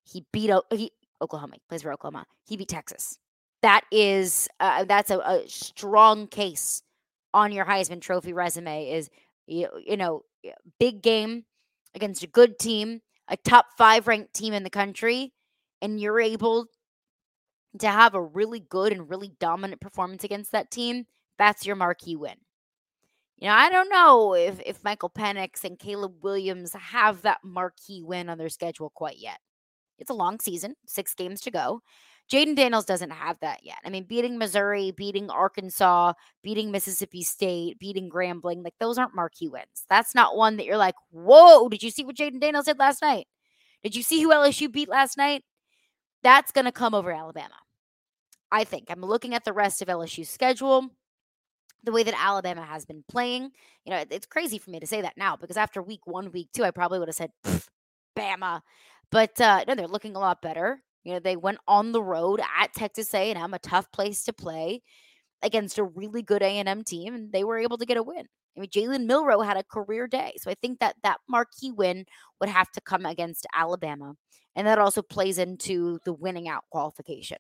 He 0.03 0.25
beat 0.31 0.51
he 0.71 0.91
Oklahoma. 1.21 1.55
He 1.55 1.61
plays 1.69 1.81
for 1.81 1.93
Oklahoma. 1.93 2.25
He 2.45 2.57
beat 2.57 2.69
Texas. 2.69 3.17
That 3.61 3.81
is 3.91 4.47
uh, 4.59 4.83
that's 4.85 5.11
a, 5.11 5.17
a, 5.19 5.43
strong 5.47 6.27
case 6.27 6.83
on 7.33 7.51
your 7.51 7.65
Heisman 7.65 8.01
Trophy 8.01 8.33
resume. 8.33 8.89
Is 8.91 9.09
you, 9.47 9.67
you 9.85 9.97
know 9.97 10.23
big 10.79 11.01
game 11.01 11.45
against 11.95 12.23
a 12.23 12.27
good 12.27 12.59
team, 12.59 13.01
a 13.27 13.37
top 13.37 13.67
five 13.77 14.07
ranked 14.07 14.33
team 14.33 14.53
in 14.53 14.63
the 14.63 14.69
country, 14.69 15.33
and 15.81 15.99
you're 15.99 16.19
able 16.19 16.67
to 17.79 17.87
have 17.87 18.13
a 18.13 18.21
really 18.21 18.59
good 18.59 18.91
and 18.91 19.09
really 19.09 19.31
dominant 19.39 19.81
performance 19.81 20.23
against 20.23 20.51
that 20.51 20.71
team. 20.71 21.05
That's 21.37 21.65
your 21.65 21.75
marquee 21.75 22.15
win. 22.15 22.35
You 23.37 23.47
know, 23.47 23.53
I 23.53 23.69
don't 23.69 23.89
know 23.89 24.33
if, 24.33 24.59
if 24.65 24.83
Michael 24.83 25.11
Penix 25.11 25.63
and 25.63 25.77
Caleb 25.77 26.23
Williams 26.23 26.73
have 26.73 27.21
that 27.21 27.39
marquee 27.43 28.01
win 28.01 28.29
on 28.29 28.39
their 28.39 28.49
schedule 28.49 28.89
quite 28.89 29.19
yet. 29.19 29.37
It's 29.99 30.09
a 30.09 30.15
long 30.15 30.39
season, 30.39 30.75
six 30.85 31.13
games 31.13 31.41
to 31.41 31.51
go. 31.51 31.81
Jayden 32.31 32.55
Daniels 32.55 32.85
doesn't 32.85 33.11
have 33.11 33.39
that 33.39 33.61
yet. 33.63 33.77
I 33.85 33.89
mean, 33.89 34.03
beating 34.03 34.37
Missouri, 34.37 34.91
beating 34.91 35.29
Arkansas, 35.29 36.13
beating 36.43 36.71
Mississippi 36.71 37.23
State, 37.23 37.79
beating 37.79 38.09
Grambling, 38.09 38.63
like 38.63 38.73
those 38.79 38.97
aren't 38.97 39.15
marquee 39.15 39.47
wins. 39.47 39.85
That's 39.89 40.13
not 40.13 40.35
one 40.35 40.57
that 40.57 40.65
you're 40.65 40.77
like, 40.77 40.95
whoa, 41.09 41.69
did 41.69 41.81
you 41.81 41.89
see 41.89 42.03
what 42.03 42.17
Jayden 42.17 42.41
Daniels 42.41 42.65
did 42.65 42.79
last 42.79 43.01
night? 43.01 43.27
Did 43.81 43.95
you 43.95 44.03
see 44.03 44.21
who 44.21 44.29
LSU 44.29 44.71
beat 44.71 44.89
last 44.89 45.17
night? 45.17 45.43
That's 46.21 46.51
going 46.51 46.65
to 46.65 46.71
come 46.71 46.93
over 46.93 47.11
Alabama. 47.11 47.55
I 48.51 48.63
think. 48.63 48.85
I'm 48.89 49.01
looking 49.01 49.33
at 49.33 49.45
the 49.45 49.53
rest 49.53 49.81
of 49.81 49.87
LSU's 49.87 50.29
schedule, 50.29 50.89
the 51.83 51.91
way 51.91 52.03
that 52.03 52.13
Alabama 52.17 52.63
has 52.63 52.85
been 52.85 53.03
playing. 53.09 53.51
You 53.85 53.91
know, 53.91 54.03
it's 54.09 54.25
crazy 54.25 54.57
for 54.57 54.69
me 54.71 54.79
to 54.79 54.87
say 54.87 55.01
that 55.01 55.17
now 55.17 55.35
because 55.35 55.57
after 55.57 55.81
week 55.81 56.05
one, 56.05 56.31
week 56.31 56.49
two, 56.53 56.63
I 56.63 56.71
probably 56.71 56.99
would 56.99 57.09
have 57.09 57.15
said, 57.15 57.31
Bama. 58.17 58.61
But 59.11 59.39
uh, 59.39 59.63
no, 59.67 59.75
they're 59.75 59.87
looking 59.87 60.15
a 60.15 60.19
lot 60.19 60.41
better. 60.41 60.81
You 61.03 61.13
know, 61.13 61.19
they 61.19 61.37
went 61.37 61.59
on 61.67 61.91
the 61.91 62.03
road 62.03 62.41
at 62.59 62.73
Texas 62.73 63.13
A&M, 63.13 63.53
a 63.53 63.59
tough 63.59 63.89
place 63.91 64.23
to 64.25 64.33
play 64.33 64.81
against 65.41 65.77
a 65.77 65.83
really 65.83 66.21
good 66.21 66.41
A&M 66.41 66.83
team, 66.83 67.15
and 67.15 67.31
they 67.31 67.43
were 67.43 67.57
able 67.57 67.77
to 67.77 67.85
get 67.85 67.97
a 67.97 68.03
win. 68.03 68.25
I 68.57 68.59
mean, 68.59 68.69
Jalen 68.69 69.05
Milroe 69.05 69.41
had 69.41 69.55
a 69.55 69.63
career 69.63 70.07
day, 70.07 70.33
so 70.37 70.49
I 70.49 70.55
think 70.61 70.79
that 70.79 70.95
that 71.03 71.19
marquee 71.29 71.71
win 71.71 72.05
would 72.39 72.49
have 72.49 72.71
to 72.71 72.81
come 72.81 73.05
against 73.05 73.45
Alabama, 73.55 74.15
and 74.55 74.65
that 74.67 74.79
also 74.79 75.01
plays 75.01 75.37
into 75.37 75.99
the 76.05 76.13
winning 76.13 76.49
out 76.49 76.63
qualification. 76.71 77.37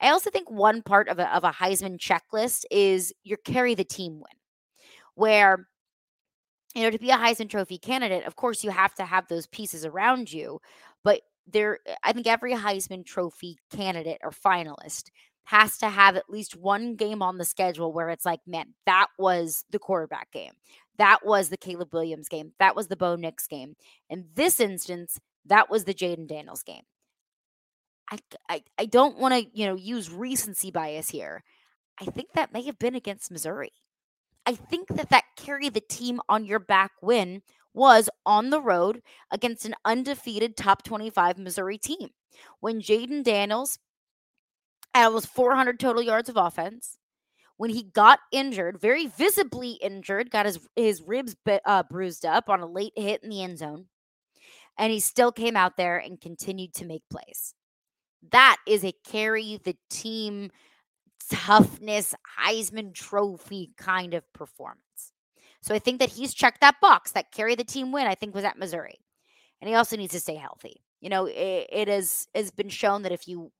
I 0.00 0.08
also 0.08 0.30
think 0.30 0.50
one 0.50 0.82
part 0.82 1.08
of 1.08 1.18
a, 1.18 1.32
of 1.34 1.44
a 1.44 1.52
Heisman 1.52 1.98
checklist 1.98 2.64
is 2.70 3.12
your 3.22 3.38
carry 3.44 3.74
the 3.74 3.84
team 3.84 4.14
win, 4.14 4.38
where 5.14 5.68
you 6.74 6.82
know 6.82 6.90
to 6.90 6.98
be 6.98 7.10
a 7.10 7.16
Heisman 7.16 7.50
Trophy 7.50 7.78
candidate, 7.78 8.24
of 8.24 8.36
course 8.36 8.64
you 8.64 8.70
have 8.70 8.94
to 8.94 9.04
have 9.04 9.28
those 9.28 9.46
pieces 9.46 9.84
around 9.84 10.32
you, 10.32 10.60
but 11.04 11.22
there 11.46 11.78
eh, 11.86 11.94
I 12.02 12.12
think 12.12 12.26
every 12.26 12.54
Heisman 12.54 13.04
Trophy 13.04 13.58
candidate 13.74 14.18
or 14.22 14.30
finalist 14.30 15.10
has 15.44 15.78
to 15.78 15.88
have 15.88 16.16
at 16.16 16.30
least 16.30 16.56
one 16.56 16.94
game 16.94 17.22
on 17.22 17.38
the 17.38 17.44
schedule 17.44 17.92
where 17.92 18.10
it's 18.10 18.24
like, 18.24 18.40
man, 18.46 18.74
that 18.86 19.08
was 19.18 19.64
the 19.70 19.78
quarterback 19.78 20.30
game. 20.30 20.52
That 20.98 21.24
was 21.24 21.48
the 21.48 21.56
Caleb 21.56 21.92
Williams 21.92 22.28
game. 22.28 22.52
That 22.58 22.76
was 22.76 22.86
the 22.86 22.96
Bo 22.96 23.16
Nix 23.16 23.46
game. 23.46 23.74
In 24.08 24.26
this 24.34 24.60
instance, 24.60 25.18
that 25.46 25.68
was 25.68 25.84
the 25.84 25.94
Jayden 25.94 26.28
Daniels 26.28 26.62
game. 26.62 26.82
I, 28.10 28.18
I, 28.48 28.62
I 28.78 28.86
don't 28.86 29.18
want 29.18 29.34
to, 29.34 29.58
you 29.58 29.66
know, 29.66 29.74
use 29.74 30.10
recency 30.10 30.70
bias 30.70 31.08
here. 31.08 31.42
I 32.00 32.04
think 32.04 32.28
that 32.34 32.52
may 32.52 32.62
have 32.62 32.78
been 32.78 32.94
against 32.94 33.30
Missouri. 33.30 33.72
I 34.46 34.54
think 34.54 34.88
that 34.88 35.10
that 35.10 35.24
carry 35.36 35.68
the 35.68 35.80
team 35.80 36.20
on 36.28 36.44
your 36.44 36.58
back 36.58 36.92
win 37.00 37.42
was 37.74 38.10
on 38.26 38.50
the 38.50 38.60
road 38.60 39.02
against 39.30 39.64
an 39.64 39.74
undefeated 39.84 40.56
top 40.56 40.82
25 40.82 41.38
Missouri 41.38 41.78
team. 41.78 42.10
When 42.60 42.80
Jayden 42.80 43.22
Daniels 43.22 43.78
had 44.94 45.06
almost 45.06 45.28
400 45.28 45.78
total 45.78 46.02
yards 46.02 46.28
of 46.28 46.36
offense, 46.36 46.98
when 47.56 47.70
he 47.70 47.84
got 47.84 48.18
injured, 48.32 48.80
very 48.80 49.06
visibly 49.06 49.72
injured, 49.72 50.30
got 50.30 50.46
his, 50.46 50.58
his 50.74 51.02
ribs 51.02 51.36
uh, 51.64 51.82
bruised 51.84 52.26
up 52.26 52.48
on 52.48 52.60
a 52.60 52.66
late 52.66 52.92
hit 52.96 53.22
in 53.22 53.30
the 53.30 53.42
end 53.42 53.58
zone, 53.58 53.86
and 54.78 54.92
he 54.92 55.00
still 55.00 55.30
came 55.30 55.56
out 55.56 55.76
there 55.76 55.98
and 55.98 56.20
continued 56.20 56.74
to 56.74 56.84
make 56.86 57.02
plays. 57.10 57.54
That 58.30 58.56
is 58.66 58.84
a 58.84 58.92
carry 59.04 59.60
the 59.62 59.76
team 59.90 60.50
toughness 61.30 62.14
Heisman 62.40 62.94
Trophy 62.94 63.70
kind 63.76 64.14
of 64.14 64.30
performance. 64.32 65.12
So 65.60 65.74
I 65.74 65.78
think 65.78 66.00
that 66.00 66.10
he's 66.10 66.34
checked 66.34 66.60
that 66.60 66.80
box. 66.80 67.12
That 67.12 67.32
carry 67.32 67.54
the 67.54 67.64
team 67.64 67.92
win, 67.92 68.06
I 68.06 68.14
think, 68.14 68.34
was 68.34 68.44
at 68.44 68.58
Missouri. 68.58 68.98
And 69.60 69.68
he 69.68 69.74
also 69.74 69.96
needs 69.96 70.12
to 70.12 70.20
stay 70.20 70.34
healthy. 70.34 70.82
You 71.00 71.08
know, 71.08 71.26
it, 71.26 71.68
it 71.70 71.88
has 71.88 72.26
has 72.34 72.50
been 72.50 72.68
shown 72.68 73.02
that 73.02 73.12
if 73.12 73.28
you 73.28 73.52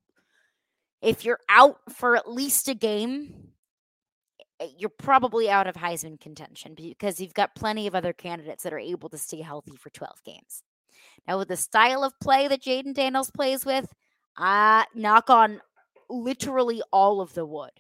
if 1.01 1.25
you're 1.25 1.41
out 1.49 1.79
for 1.91 2.17
at 2.17 2.31
least 2.31 2.69
a 2.69 2.75
game, 2.75 3.49
eh, 4.61 4.69
you're 4.79 4.89
probably 4.91 5.51
out 5.51 5.67
of 5.67 5.75
Heisman 5.75 6.21
contention 6.21 6.75
because 6.75 7.21
you've 7.21 7.35
got 7.35 7.55
plenty 7.55 7.87
of 7.87 7.95
other 7.95 8.13
candidates 8.13 8.63
that 8.63 8.73
are 8.73 8.79
able 8.79 9.09
to 9.09 9.19
stay 9.19 9.41
healthy 9.41 9.77
for 9.77 9.91
12 9.91 10.23
games. 10.25 10.63
Now, 11.27 11.39
with 11.39 11.49
the 11.49 11.57
style 11.57 12.05
of 12.05 12.19
play 12.21 12.49
that 12.49 12.63
Jayden 12.63 12.95
Daniels 12.95 13.31
plays 13.31 13.65
with, 13.65 13.93
I 14.37 14.87
knock 14.95 15.31
on 15.31 15.61
literally 16.13 16.83
all 16.93 17.21
of 17.21 17.35
the 17.35 17.47
wood. 17.47 17.73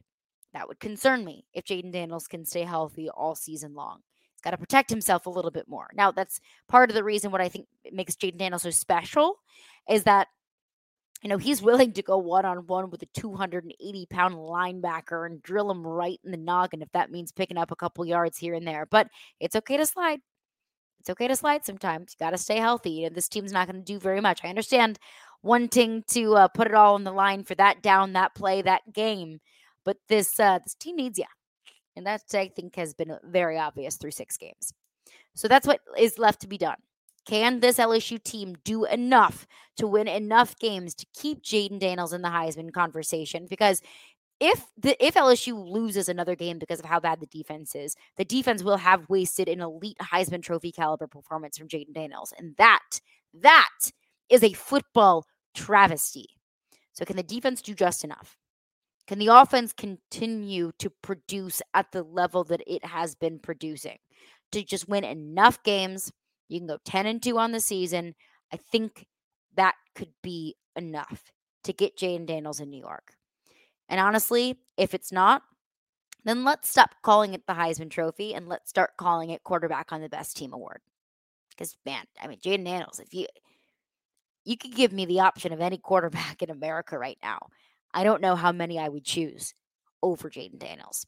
That 0.55 0.69
would 0.69 0.81
concern 0.81 1.25
me 1.25 1.47
if 1.55 1.65
Jayden 1.65 1.93
Daniels 1.93 2.27
can 2.27 2.45
stay 2.45 2.63
healthy 2.63 3.09
all 3.09 3.35
season 3.35 3.75
long 3.75 4.01
He's 4.43 4.51
got 4.51 4.51
to 4.51 4.59
protect 4.59 4.91
himself 4.91 5.27
a 5.27 5.31
little 5.31 5.53
bit 5.53 5.69
more. 5.69 5.89
Now, 5.95 6.11
that's 6.11 6.41
part 6.69 6.91
of 6.91 6.95
the 6.95 7.05
reason 7.05 7.31
what 7.31 7.41
I 7.41 7.49
think 7.49 7.67
makes 7.93 8.17
Jayden 8.17 8.39
Daniels 8.39 8.63
so 8.63 8.71
special 8.71 9.37
is 9.89 10.03
that, 10.05 10.29
you 11.23 11.29
know, 11.29 11.39
he's 11.39 11.63
willing 11.63 11.93
to 11.93 12.03
go 12.03 12.19
one 12.19 12.45
on 12.45 12.67
one 12.67 12.91
with 12.91 13.03
a 13.03 13.07
280 13.15 14.07
pound 14.07 14.35
linebacker 14.35 15.27
and 15.27 15.41
drill 15.43 15.71
him 15.71 15.87
right 15.87 16.19
in 16.25 16.33
the 16.33 16.37
noggin 16.37 16.83
if 16.83 16.91
that 16.93 17.13
means 17.13 17.31
picking 17.31 17.57
up 17.57 17.71
a 17.71 17.77
couple 17.77 18.05
yards 18.05 18.37
here 18.37 18.55
and 18.55 18.67
there. 18.67 18.85
But 18.91 19.09
it's 19.39 19.55
okay 19.55 19.77
to 19.77 19.87
slide. 19.87 20.21
It's 21.03 21.11
okay 21.11 21.27
to 21.27 21.35
slide 21.35 21.65
sometimes. 21.65 22.15
You 22.15 22.25
got 22.25 22.31
to 22.31 22.39
stay 22.39 22.59
healthy. 22.59 23.05
And 23.05 23.17
this 23.17 23.29
team's 23.29 23.51
not 23.51 23.67
going 23.67 23.85
to 23.85 23.93
do 23.93 23.99
very 23.99 24.21
much. 24.21 24.39
I 24.45 24.49
understand 24.49 25.01
wanting 25.43 26.05
to 26.11 26.37
uh, 26.37 26.47
put 26.47 26.69
it 26.69 26.75
all 26.75 26.95
on 26.95 27.03
the 27.03 27.11
line 27.11 27.43
for 27.43 27.57
that 27.57 27.83
down, 27.83 28.13
that 28.13 28.37
play, 28.37 28.63
that 28.63 28.93
game. 28.93 29.41
But 29.85 29.97
this 30.09 30.39
uh, 30.39 30.61
this 30.61 30.75
team 30.75 30.95
needs 30.95 31.19
you. 31.19 31.25
And 31.97 32.07
that, 32.07 32.23
I 32.35 32.53
think, 32.55 32.77
has 32.77 32.95
been 32.95 33.19
very 33.25 33.59
obvious 33.59 33.97
through 33.97 34.13
six 34.13 34.37
games. 34.37 34.73
So 35.35 35.49
that's 35.49 35.67
what 35.67 35.81
is 35.99 36.19
left 36.19 36.41
to 36.43 36.47
be 36.47 36.57
done. 36.57 36.77
Can 37.27 37.59
this 37.59 37.79
LSU 37.79 38.23
team 38.23 38.57
do 38.65 38.85
enough 38.85 39.45
to 39.79 39.89
win 39.89 40.07
enough 40.07 40.57
games 40.61 40.95
to 40.95 41.07
keep 41.15 41.43
Jayden 41.43 41.81
Daniels 41.81 42.13
in 42.13 42.23
the 42.23 42.29
Heisman 42.29 42.73
conversation? 42.73 43.47
Because 43.51 43.83
if 44.43 44.67
the 44.77 44.97
if 45.05 45.15
LSU 45.15 45.55
loses 45.55 46.09
another 46.09 46.35
game 46.35 46.59
because 46.59 46.81
of 46.81 46.85
how 46.85 46.99
bad 46.99 47.21
the 47.21 47.27
defense 47.27 47.77
is, 47.77 47.95
the 48.17 48.25
defense 48.25 48.65
will 48.65 48.77
have 48.77 49.09
wasted 49.09 49.49
an 49.49 49.61
elite 49.61 49.97
Heisman 50.03 50.43
Trophy 50.43 50.73
caliber 50.73 51.07
performance 51.07 51.57
from 51.57 51.69
Jayden 51.69 51.95
Daniels, 51.95 52.35
and 52.37 52.57
that 52.57 53.01
that 53.35 53.71
is 54.29 54.43
a 54.43 54.53
football 54.53 55.25
travesty. 55.55 56.27
So 56.93 57.05
can 57.05 57.17
the 57.17 57.23
defense 57.23 57.63
do 57.63 57.73
just 57.73 58.03
enough? 58.03 58.37
Can 59.07 59.21
the 59.21 59.29
offense 59.29 59.73
continue 59.73 60.73
to 60.81 60.91
produce 60.91 61.63
at 61.73 61.93
the 61.93 62.03
level 62.03 62.43
that 62.45 62.63
it 62.67 62.85
has 62.85 63.15
been 63.15 63.39
producing 63.39 63.99
to 64.51 64.65
just 64.65 64.89
win 64.89 65.05
enough 65.05 65.63
games? 65.63 66.11
You 66.49 66.59
can 66.59 66.67
go 66.67 66.79
10 66.85 67.07
and 67.07 67.23
2 67.23 67.39
on 67.39 67.53
the 67.53 67.61
season. 67.61 68.15
I 68.53 68.57
think 68.57 69.07
that 69.55 69.75
could 69.95 70.13
be 70.21 70.57
enough 70.75 71.31
to 71.65 71.73
get 71.73 71.97
Jayden 71.97 72.27
Daniels 72.27 72.61
in 72.61 72.71
New 72.71 72.81
York. 72.81 73.15
And 73.93 74.01
honestly, 74.01 74.59
if 74.79 74.95
it's 74.95 75.13
not, 75.13 75.43
then 76.25 76.45
let's 76.45 76.67
stop 76.67 76.95
calling 77.03 77.35
it 77.35 77.47
the 77.47 77.53
Heisman 77.53 77.91
Trophy 77.91 78.35
and 78.35 78.49
let's 78.49 78.71
start 78.71 78.97
calling 78.97 79.29
it 79.29 79.45
quarterback 79.45 79.93
on 79.93 80.01
the 80.01 80.09
best 80.09 80.35
team 80.35 80.55
award. 80.55 80.81
Because 81.51 81.77
man, 81.85 82.05
I 82.19 82.27
mean 82.27 82.39
Jayden 82.39 82.65
Daniels, 82.65 83.01
if 83.01 83.13
you 83.13 83.27
you 84.47 84.57
could 84.57 84.75
give 84.75 84.95
me 84.95 85.05
the 85.05 85.21
option 85.21 85.53
of 85.53 85.61
any 85.61 85.77
quarterback 85.77 86.43
in 86.43 86.49
America 86.49 86.99
right 86.99 87.19
now. 87.23 87.49
I 87.93 88.03
don't 88.03 88.23
know 88.23 88.35
how 88.35 88.51
many 88.51 88.79
I 88.79 88.89
would 88.89 89.05
choose 89.05 89.53
over 90.03 90.31
Jayden 90.31 90.59
Daniels. 90.59 91.07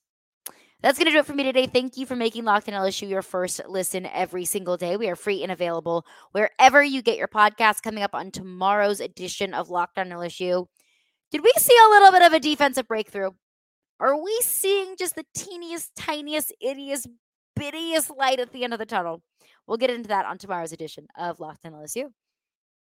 That's 0.82 0.98
going 0.98 1.06
to 1.06 1.12
do 1.12 1.20
it 1.20 1.26
for 1.26 1.34
me 1.34 1.44
today. 1.44 1.66
Thank 1.66 1.96
you 1.96 2.04
for 2.04 2.14
making 2.14 2.44
Locked 2.44 2.68
on 2.68 2.74
LSU 2.74 3.08
your 3.08 3.22
first 3.22 3.62
listen 3.66 4.04
every 4.04 4.44
single 4.44 4.76
day. 4.76 4.98
We 4.98 5.08
are 5.08 5.16
free 5.16 5.42
and 5.42 5.50
available 5.50 6.04
wherever 6.32 6.82
you 6.82 7.00
get 7.00 7.16
your 7.16 7.28
podcast. 7.28 7.82
Coming 7.82 8.02
up 8.02 8.14
on 8.14 8.30
tomorrow's 8.30 9.00
edition 9.00 9.54
of 9.54 9.70
Locked 9.70 9.96
on 9.96 10.10
LSU. 10.10 10.66
Did 11.34 11.42
we 11.42 11.52
see 11.58 11.76
a 11.76 11.90
little 11.90 12.12
bit 12.12 12.22
of 12.22 12.32
a 12.32 12.38
defensive 12.38 12.86
breakthrough? 12.86 13.32
Are 13.98 14.16
we 14.16 14.38
seeing 14.42 14.94
just 14.96 15.16
the 15.16 15.24
teeniest, 15.34 15.90
tiniest, 15.96 16.52
ittiest, 16.64 17.08
bittiest 17.58 18.16
light 18.16 18.38
at 18.38 18.52
the 18.52 18.62
end 18.62 18.72
of 18.72 18.78
the 18.78 18.86
tunnel? 18.86 19.20
We'll 19.66 19.76
get 19.76 19.90
into 19.90 20.06
that 20.10 20.26
on 20.26 20.38
tomorrow's 20.38 20.70
edition 20.70 21.08
of 21.18 21.40
Locked 21.40 21.66
on 21.66 21.72
LSU. 21.72 22.12